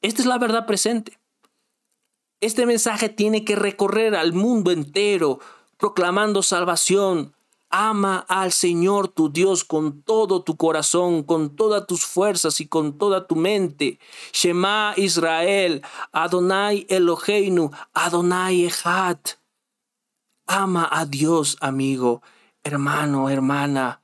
Esta 0.00 0.22
es 0.22 0.26
la 0.26 0.38
verdad 0.38 0.66
presente. 0.66 1.18
Este 2.40 2.66
mensaje 2.66 3.08
tiene 3.08 3.44
que 3.44 3.56
recorrer 3.56 4.14
al 4.14 4.32
mundo 4.32 4.70
entero, 4.70 5.40
proclamando 5.76 6.42
salvación. 6.42 7.34
Ama 7.70 8.24
al 8.28 8.52
Señor 8.52 9.08
tu 9.08 9.30
Dios 9.30 9.64
con 9.64 10.02
todo 10.02 10.42
tu 10.42 10.56
corazón, 10.56 11.22
con 11.22 11.54
todas 11.54 11.86
tus 11.86 12.04
fuerzas 12.04 12.60
y 12.60 12.66
con 12.66 12.96
toda 12.96 13.26
tu 13.26 13.36
mente. 13.36 13.98
Shema 14.32 14.94
Israel, 14.96 15.82
Adonai 16.12 16.86
Eloheinu, 16.88 17.70
Adonai 17.92 18.64
Echad. 18.64 19.18
Ama 20.46 20.88
a 20.90 21.04
Dios, 21.04 21.58
amigo 21.60 22.22
hermano, 22.64 23.30
hermana. 23.30 24.02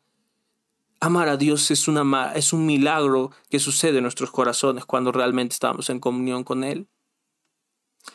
Amar 1.01 1.29
a 1.29 1.37
Dios 1.37 1.71
es, 1.71 1.87
es 2.35 2.53
un 2.53 2.67
milagro 2.67 3.31
que 3.51 3.59
sucede 3.59 3.99
en 3.99 4.05
nuestros 4.05 4.31
corazones 4.31 4.85
cuando 4.85 5.13
realmente 5.13 5.53
estamos 5.53 5.91
en 5.91 6.01
comunión 6.01 6.45
con 6.45 6.65
Él. 6.65 6.89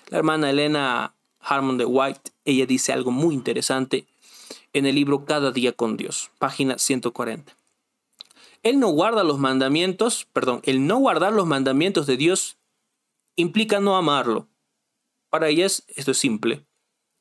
La 0.07 0.17
hermana 0.17 0.49
Elena 0.49 1.15
Harmon 1.39 1.77
de 1.77 1.85
White, 1.85 2.31
ella 2.45 2.65
dice 2.65 2.91
algo 2.91 3.11
muy 3.11 3.35
interesante 3.35 4.07
en 4.73 4.85
el 4.85 4.95
libro 4.95 5.25
Cada 5.25 5.51
día 5.51 5.73
con 5.73 5.97
Dios, 5.97 6.31
página 6.39 6.77
140. 6.77 7.55
Él 8.63 8.79
no 8.79 8.89
guarda 8.89 9.23
los 9.23 9.39
mandamientos, 9.39 10.27
perdón, 10.33 10.61
el 10.63 10.85
no 10.85 10.97
guardar 10.97 11.33
los 11.33 11.47
mandamientos 11.47 12.07
de 12.07 12.17
Dios 12.17 12.57
implica 13.35 13.79
no 13.79 13.95
amarlo. 13.95 14.47
Para 15.29 15.47
ella 15.47 15.65
esto 15.65 16.11
es 16.11 16.17
simple. 16.17 16.65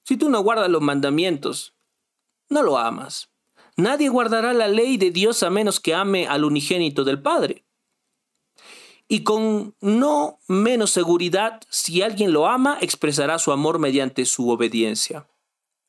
Si 0.04 0.16
tú 0.16 0.30
no 0.30 0.40
guardas 0.40 0.70
los 0.70 0.82
mandamientos, 0.82 1.74
no 2.48 2.62
lo 2.62 2.78
amas. 2.78 3.30
Nadie 3.76 4.08
guardará 4.08 4.52
la 4.54 4.68
ley 4.68 4.96
de 4.96 5.10
Dios 5.10 5.42
a 5.42 5.50
menos 5.50 5.78
que 5.78 5.94
ame 5.94 6.26
al 6.26 6.44
unigénito 6.44 7.04
del 7.04 7.22
Padre. 7.22 7.64
Y 9.06 9.22
con 9.22 9.74
no 9.80 10.40
menos 10.48 10.90
seguridad, 10.90 11.62
si 11.70 12.02
alguien 12.02 12.32
lo 12.32 12.46
ama, 12.46 12.78
expresará 12.80 13.38
su 13.38 13.52
amor 13.52 13.78
mediante 13.78 14.24
su 14.26 14.50
obediencia. 14.50 15.26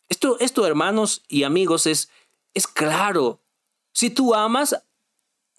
Esto, 0.08 0.38
esto 0.40 0.66
hermanos 0.66 1.24
y 1.28 1.44
amigos, 1.44 1.86
es, 1.86 2.10
es 2.54 2.68
claro. 2.68 3.42
Si 3.92 4.10
tú 4.10 4.34
amas, 4.34 4.84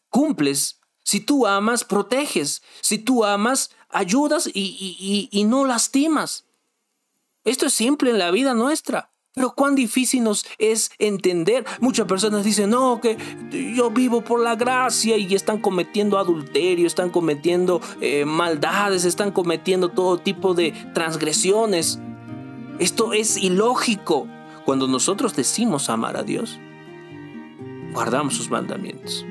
cumples. 0.08 0.80
Si 1.02 1.20
tú 1.20 1.46
amas, 1.46 1.84
proteges. 1.84 2.62
Si 2.80 2.98
tú 2.98 3.24
amas, 3.24 3.70
ayudas 3.88 4.46
y, 4.46 4.50
y, 4.54 5.28
y 5.30 5.44
no 5.44 5.64
lastimas. 5.64 6.46
Esto 7.44 7.66
es 7.66 7.74
simple 7.74 8.10
en 8.10 8.18
la 8.18 8.30
vida 8.30 8.54
nuestra. 8.54 9.09
Pero 9.34 9.54
cuán 9.54 9.76
difícil 9.76 10.24
nos 10.24 10.44
es 10.58 10.90
entender. 10.98 11.64
Muchas 11.80 12.06
personas 12.06 12.44
dicen, 12.44 12.70
no, 12.70 13.00
que 13.00 13.16
yo 13.76 13.90
vivo 13.90 14.22
por 14.22 14.40
la 14.40 14.56
gracia 14.56 15.16
y 15.16 15.34
están 15.34 15.60
cometiendo 15.60 16.18
adulterio, 16.18 16.86
están 16.86 17.10
cometiendo 17.10 17.80
eh, 18.00 18.24
maldades, 18.24 19.04
están 19.04 19.30
cometiendo 19.30 19.90
todo 19.90 20.18
tipo 20.18 20.54
de 20.54 20.72
transgresiones. 20.94 22.00
Esto 22.80 23.12
es 23.12 23.36
ilógico. 23.36 24.26
Cuando 24.64 24.88
nosotros 24.88 25.36
decimos 25.36 25.90
amar 25.90 26.16
a 26.16 26.24
Dios, 26.24 26.58
guardamos 27.92 28.34
sus 28.34 28.50
mandamientos. 28.50 29.24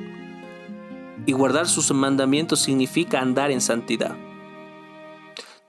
Y 1.25 1.33
guardar 1.33 1.67
sus 1.67 1.91
mandamientos 1.91 2.61
significa 2.61 3.19
andar 3.19 3.51
en 3.51 3.59
santidad. 3.59 4.15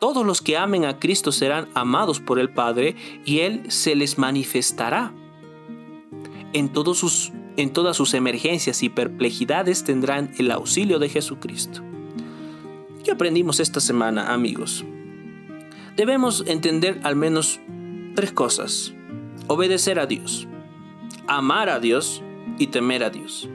Todos 0.01 0.25
los 0.25 0.41
que 0.41 0.57
amen 0.57 0.87
a 0.87 0.99
Cristo 0.99 1.31
serán 1.31 1.69
amados 1.75 2.21
por 2.21 2.39
el 2.39 2.49
Padre 2.49 2.97
y 3.27 3.41
Él 3.41 3.71
se 3.71 3.95
les 3.95 4.17
manifestará. 4.17 5.13
En, 6.55 6.71
todas 6.71 6.97
sus 7.97 8.15
emergencias 8.15 8.83
y 8.83 8.89
perplejidades 8.89 9.85
tendrán 9.85 10.33
el 10.39 10.53
auxilio 10.53 10.99
de 10.99 11.11
Jesucristo. 11.11 11.83
¿Qué 13.05 13.11
aprendimos 13.11 13.61
esta 13.61 13.79
semana, 13.79 14.33
amigos? 14.33 14.87
Debemos 15.97 16.45
entender 16.47 16.99
al 17.03 17.15
menos 17.15 17.61
tres 18.15 18.33
cosas. 18.33 18.95
Obedecer 19.49 19.99
a 19.99 20.07
Dios, 20.07 20.49
amar 21.27 21.69
a 21.69 21.79
Dios 21.79 22.23
y 22.59 22.69
temer 22.69 23.05
a 23.05 23.11
Dios. 23.11 23.51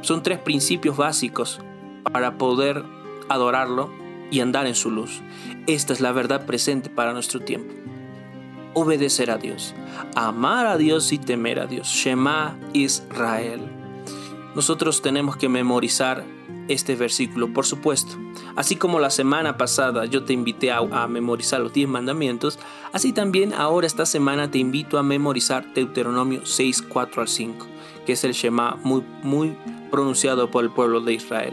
Son 0.00 0.24
tres 0.24 0.40
principios 0.40 0.96
básicos 0.96 1.60
para 2.02 2.36
poder 2.36 2.82
adorarlo 3.28 3.92
y 4.32 4.40
andar 4.40 4.66
en 4.66 4.74
su 4.74 4.90
luz. 4.90 5.22
Esta 5.68 5.92
es 5.92 6.00
la 6.00 6.12
verdad 6.12 6.46
presente 6.46 6.88
para 6.88 7.12
nuestro 7.12 7.40
tiempo. 7.40 7.74
Obedecer 8.72 9.30
a 9.30 9.36
Dios, 9.36 9.74
amar 10.14 10.66
a 10.66 10.78
Dios 10.78 11.12
y 11.12 11.18
temer 11.18 11.60
a 11.60 11.66
Dios. 11.66 11.88
Shema 11.88 12.58
Israel. 12.72 13.60
Nosotros 14.54 15.02
tenemos 15.02 15.36
que 15.36 15.50
memorizar 15.50 16.24
este 16.68 16.96
versículo, 16.96 17.52
por 17.52 17.66
supuesto. 17.66 18.16
Así 18.56 18.76
como 18.76 18.98
la 18.98 19.10
semana 19.10 19.58
pasada 19.58 20.06
yo 20.06 20.24
te 20.24 20.32
invité 20.32 20.72
a, 20.72 21.06
memorizar 21.06 21.60
los 21.60 21.74
10 21.74 21.86
mandamientos, 21.86 22.58
así 22.94 23.12
también 23.12 23.52
ahora 23.52 23.86
esta 23.86 24.06
semana 24.06 24.50
te 24.50 24.56
invito 24.56 24.96
a 24.96 25.02
memorizar 25.02 25.74
Deuteronomio 25.74 26.46
6, 26.46 26.80
4 26.80 27.20
al 27.20 27.28
5, 27.28 27.66
que 28.06 28.12
es 28.12 28.24
el 28.24 28.32
Shema 28.32 28.78
muy, 28.84 29.04
muy 29.22 29.54
pronunciado 29.90 30.50
por 30.50 30.64
el 30.64 30.70
pueblo 30.70 31.02
de 31.02 31.12
Israel. 31.12 31.52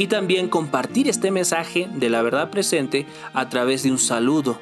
Y 0.00 0.06
también 0.06 0.48
compartir 0.48 1.10
este 1.10 1.30
mensaje 1.30 1.86
de 1.92 2.08
la 2.08 2.22
verdad 2.22 2.48
presente 2.48 3.04
a 3.34 3.50
través 3.50 3.82
de 3.82 3.90
un 3.90 3.98
saludo. 3.98 4.58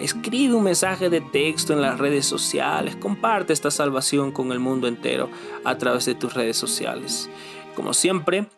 Escribe 0.00 0.54
un 0.54 0.64
mensaje 0.64 1.08
de 1.08 1.20
texto 1.20 1.72
en 1.72 1.80
las 1.80 2.00
redes 2.00 2.26
sociales, 2.26 2.96
comparte 2.96 3.52
esta 3.52 3.70
salvación 3.70 4.32
con 4.32 4.50
el 4.50 4.58
mundo 4.58 4.88
entero 4.88 5.30
a 5.62 5.78
través 5.78 6.06
de 6.06 6.16
tus 6.16 6.34
redes 6.34 6.56
sociales. 6.56 7.30
Como 7.76 7.94
siempre, 7.94 8.48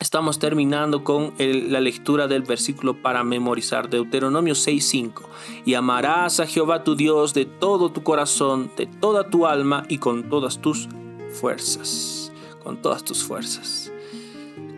Estamos 0.00 0.38
terminando 0.38 1.02
con 1.02 1.34
la 1.38 1.80
lectura 1.80 2.28
del 2.28 2.42
versículo 2.42 3.02
para 3.02 3.24
memorizar, 3.24 3.90
Deuteronomio 3.90 4.54
6:5. 4.54 5.28
Y 5.64 5.74
amarás 5.74 6.38
a 6.38 6.46
Jehová 6.46 6.84
tu 6.84 6.94
Dios 6.94 7.34
de 7.34 7.46
todo 7.46 7.90
tu 7.90 8.04
corazón, 8.04 8.70
de 8.76 8.86
toda 8.86 9.28
tu 9.28 9.44
alma 9.44 9.82
y 9.88 9.98
con 9.98 10.28
todas 10.28 10.60
tus 10.60 10.88
fuerzas 11.32 12.30
con 12.62 12.82
todas 12.82 13.02
tus 13.02 13.24
fuerzas. 13.24 13.87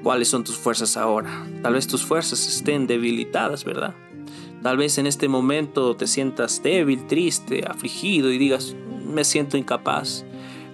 ¿Cuáles 0.02 0.28
son 0.28 0.44
tus 0.44 0.56
fuerzas 0.56 0.96
ahora? 0.96 1.46
Tal 1.62 1.74
vez 1.74 1.86
tus 1.86 2.02
fuerzas 2.02 2.46
estén 2.48 2.86
debilitadas, 2.86 3.64
¿verdad? 3.64 3.94
Tal 4.62 4.76
vez 4.76 4.98
en 4.98 5.06
este 5.06 5.28
momento 5.28 5.96
te 5.96 6.06
sientas 6.06 6.62
débil, 6.62 7.06
triste, 7.06 7.64
afligido 7.66 8.30
y 8.30 8.38
digas, 8.38 8.74
me 9.06 9.24
siento 9.24 9.56
incapaz. 9.56 10.24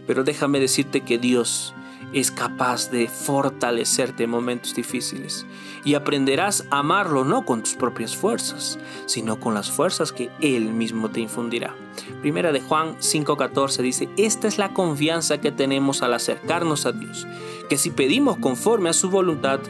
Pero 0.07 0.23
déjame 0.23 0.61
decirte 0.61 1.01
que 1.01 1.19
Dios 1.19 1.75
es 2.13 2.31
capaz 2.31 2.91
de 2.91 3.09
fortalecerte 3.09 4.25
en 4.25 4.31
momentos 4.31 4.75
difíciles 4.75 5.47
y 5.85 5.95
aprenderás 5.95 6.67
a 6.71 6.79
amarlo 6.79 7.25
no 7.25 7.45
con 7.45 7.63
tus 7.63 7.75
propias 7.75 8.17
fuerzas, 8.17 8.79
sino 9.07 9.39
con 9.39 9.55
las 9.55 9.71
fuerzas 9.71 10.13
que 10.13 10.31
Él 10.41 10.73
mismo 10.73 11.11
te 11.11 11.21
infundirá. 11.21 11.75
Primera 12.21 12.53
de 12.53 12.61
Juan 12.61 12.97
5:14 12.99 13.83
dice, 13.83 14.09
esta 14.17 14.49
es 14.49 14.59
la 14.59 14.73
confianza 14.73 15.41
que 15.41 15.53
tenemos 15.53 16.03
al 16.03 16.15
acercarnos 16.15 16.87
a 16.87 16.93
Dios, 16.93 17.27
que 17.69 17.79
si 17.79 17.91
pedimos 17.91 18.39
conforme 18.39 18.91
a 18.91 18.95
su 18.95 19.11
voluntad, 19.11 19.61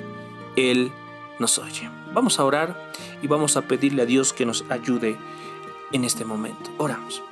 Él 0.57 0.91
nos 1.39 1.59
oye. 1.59 1.91
Vamos 2.13 2.39
a 2.39 2.45
orar 2.45 2.91
y 3.23 3.27
vamos 3.27 3.57
a 3.57 3.63
pedirle 3.63 4.03
a 4.03 4.07
Dios 4.07 4.33
que 4.33 4.47
nos 4.47 4.65
ayude 4.71 5.19
en 5.93 6.05
este 6.05 6.25
momento. 6.25 6.71
Oramos. 6.79 7.23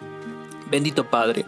Bendito 0.70 1.04
Padre, 1.04 1.44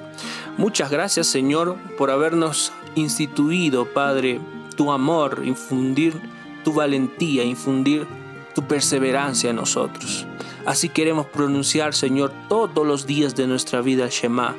muchas 0.56 0.90
gracias 0.90 1.26
Señor 1.26 1.76
por 1.98 2.10
habernos 2.10 2.72
instituido, 2.96 3.86
Padre, 3.86 4.40
tu 4.76 4.90
amor, 4.90 5.42
infundir 5.44 6.20
tu 6.64 6.72
valentía, 6.72 7.44
infundir 7.44 8.06
tu 8.54 8.62
perseverancia 8.62 9.50
en 9.50 9.56
nosotros. 9.56 10.26
Así 10.64 10.88
queremos 10.88 11.26
pronunciar, 11.26 11.94
Señor, 11.94 12.32
todos 12.48 12.84
los 12.84 13.06
días 13.06 13.36
de 13.36 13.46
nuestra 13.46 13.82
vida 13.82 14.08
Shema, 14.10 14.56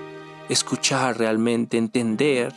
escuchar 0.47 1.17
realmente, 1.17 1.77
entender. 1.77 2.53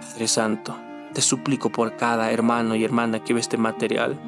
Padre 0.00 0.28
Santo, 0.28 0.76
te 1.14 1.22
suplico 1.22 1.70
por 1.70 1.96
cada 1.96 2.30
hermano 2.30 2.74
y 2.74 2.84
hermana 2.84 3.24
que 3.24 3.32
ve 3.32 3.40
este 3.40 3.56
material, 3.56 4.20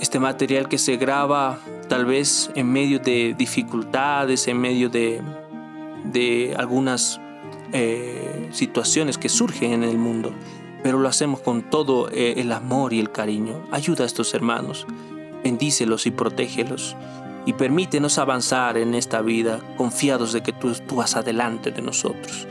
este 0.00 0.18
material 0.18 0.68
que 0.68 0.76
se 0.78 0.96
graba 0.96 1.58
tal 1.88 2.04
vez 2.04 2.50
en 2.54 2.70
medio 2.70 2.98
de 2.98 3.34
dificultades, 3.38 4.46
en 4.46 4.60
medio 4.60 4.90
de, 4.90 5.22
de 6.04 6.54
algunas 6.58 7.20
eh, 7.72 8.48
situaciones 8.52 9.18
que 9.18 9.28
surgen 9.28 9.72
en 9.72 9.84
el 9.84 9.98
mundo, 9.98 10.32
pero 10.82 10.98
lo 10.98 11.08
hacemos 11.08 11.40
con 11.40 11.70
todo 11.70 12.10
eh, 12.10 12.34
el 12.38 12.52
amor 12.52 12.92
y 12.92 13.00
el 13.00 13.10
cariño. 13.12 13.62
Ayuda 13.70 14.04
a 14.04 14.06
estos 14.06 14.34
hermanos, 14.34 14.86
bendícelos 15.44 16.06
y 16.06 16.10
protégelos 16.10 16.96
y 17.46 17.52
permítenos 17.54 18.18
avanzar 18.18 18.76
en 18.76 18.94
esta 18.94 19.22
vida 19.22 19.60
confiados 19.76 20.32
de 20.32 20.42
que 20.42 20.52
tú, 20.52 20.72
tú 20.86 20.96
vas 20.96 21.16
adelante 21.16 21.70
de 21.70 21.82
nosotros. 21.82 22.46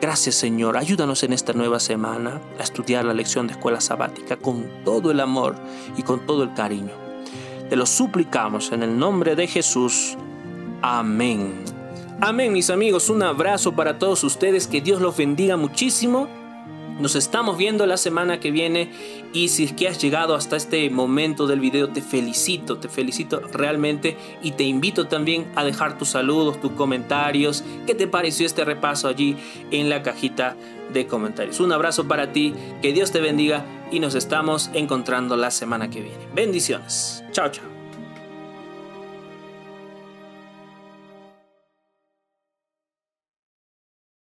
Gracias 0.00 0.34
Señor, 0.34 0.76
ayúdanos 0.76 1.22
en 1.22 1.32
esta 1.32 1.52
nueva 1.52 1.80
semana 1.80 2.40
a 2.58 2.62
estudiar 2.62 3.04
la 3.04 3.14
lección 3.14 3.46
de 3.46 3.54
escuela 3.54 3.80
sabática 3.80 4.36
con 4.36 4.66
todo 4.84 5.10
el 5.10 5.20
amor 5.20 5.56
y 5.96 6.02
con 6.02 6.26
todo 6.26 6.42
el 6.42 6.52
cariño. 6.54 6.92
Te 7.68 7.76
lo 7.76 7.86
suplicamos 7.86 8.72
en 8.72 8.82
el 8.82 8.98
nombre 8.98 9.34
de 9.34 9.46
Jesús. 9.46 10.16
Amén. 10.82 11.73
Amén, 12.20 12.52
mis 12.52 12.70
amigos. 12.70 13.10
Un 13.10 13.22
abrazo 13.22 13.72
para 13.72 13.98
todos 13.98 14.24
ustedes. 14.24 14.66
Que 14.66 14.80
Dios 14.80 15.00
los 15.00 15.16
bendiga 15.16 15.56
muchísimo. 15.56 16.28
Nos 16.98 17.16
estamos 17.16 17.58
viendo 17.58 17.86
la 17.86 17.96
semana 17.96 18.38
que 18.38 18.52
viene 18.52 18.92
y 19.32 19.48
si 19.48 19.64
es 19.64 19.72
que 19.72 19.88
has 19.88 20.00
llegado 20.00 20.36
hasta 20.36 20.54
este 20.54 20.88
momento 20.90 21.48
del 21.48 21.58
video 21.58 21.88
te 21.88 22.00
felicito, 22.00 22.78
te 22.78 22.88
felicito 22.88 23.40
realmente 23.52 24.16
y 24.44 24.52
te 24.52 24.62
invito 24.62 25.08
también 25.08 25.50
a 25.56 25.64
dejar 25.64 25.98
tus 25.98 26.10
saludos, 26.10 26.60
tus 26.60 26.70
comentarios, 26.70 27.64
qué 27.84 27.96
te 27.96 28.06
pareció 28.06 28.46
este 28.46 28.64
repaso 28.64 29.08
allí 29.08 29.36
en 29.72 29.90
la 29.90 30.04
cajita 30.04 30.56
de 30.92 31.08
comentarios. 31.08 31.58
Un 31.58 31.72
abrazo 31.72 32.06
para 32.06 32.30
ti, 32.30 32.54
que 32.80 32.92
Dios 32.92 33.10
te 33.10 33.20
bendiga 33.20 33.64
y 33.90 33.98
nos 33.98 34.14
estamos 34.14 34.70
encontrando 34.72 35.36
la 35.36 35.50
semana 35.50 35.90
que 35.90 36.00
viene. 36.00 36.28
Bendiciones. 36.32 37.24
Chao, 37.32 37.48
chao. 37.50 37.73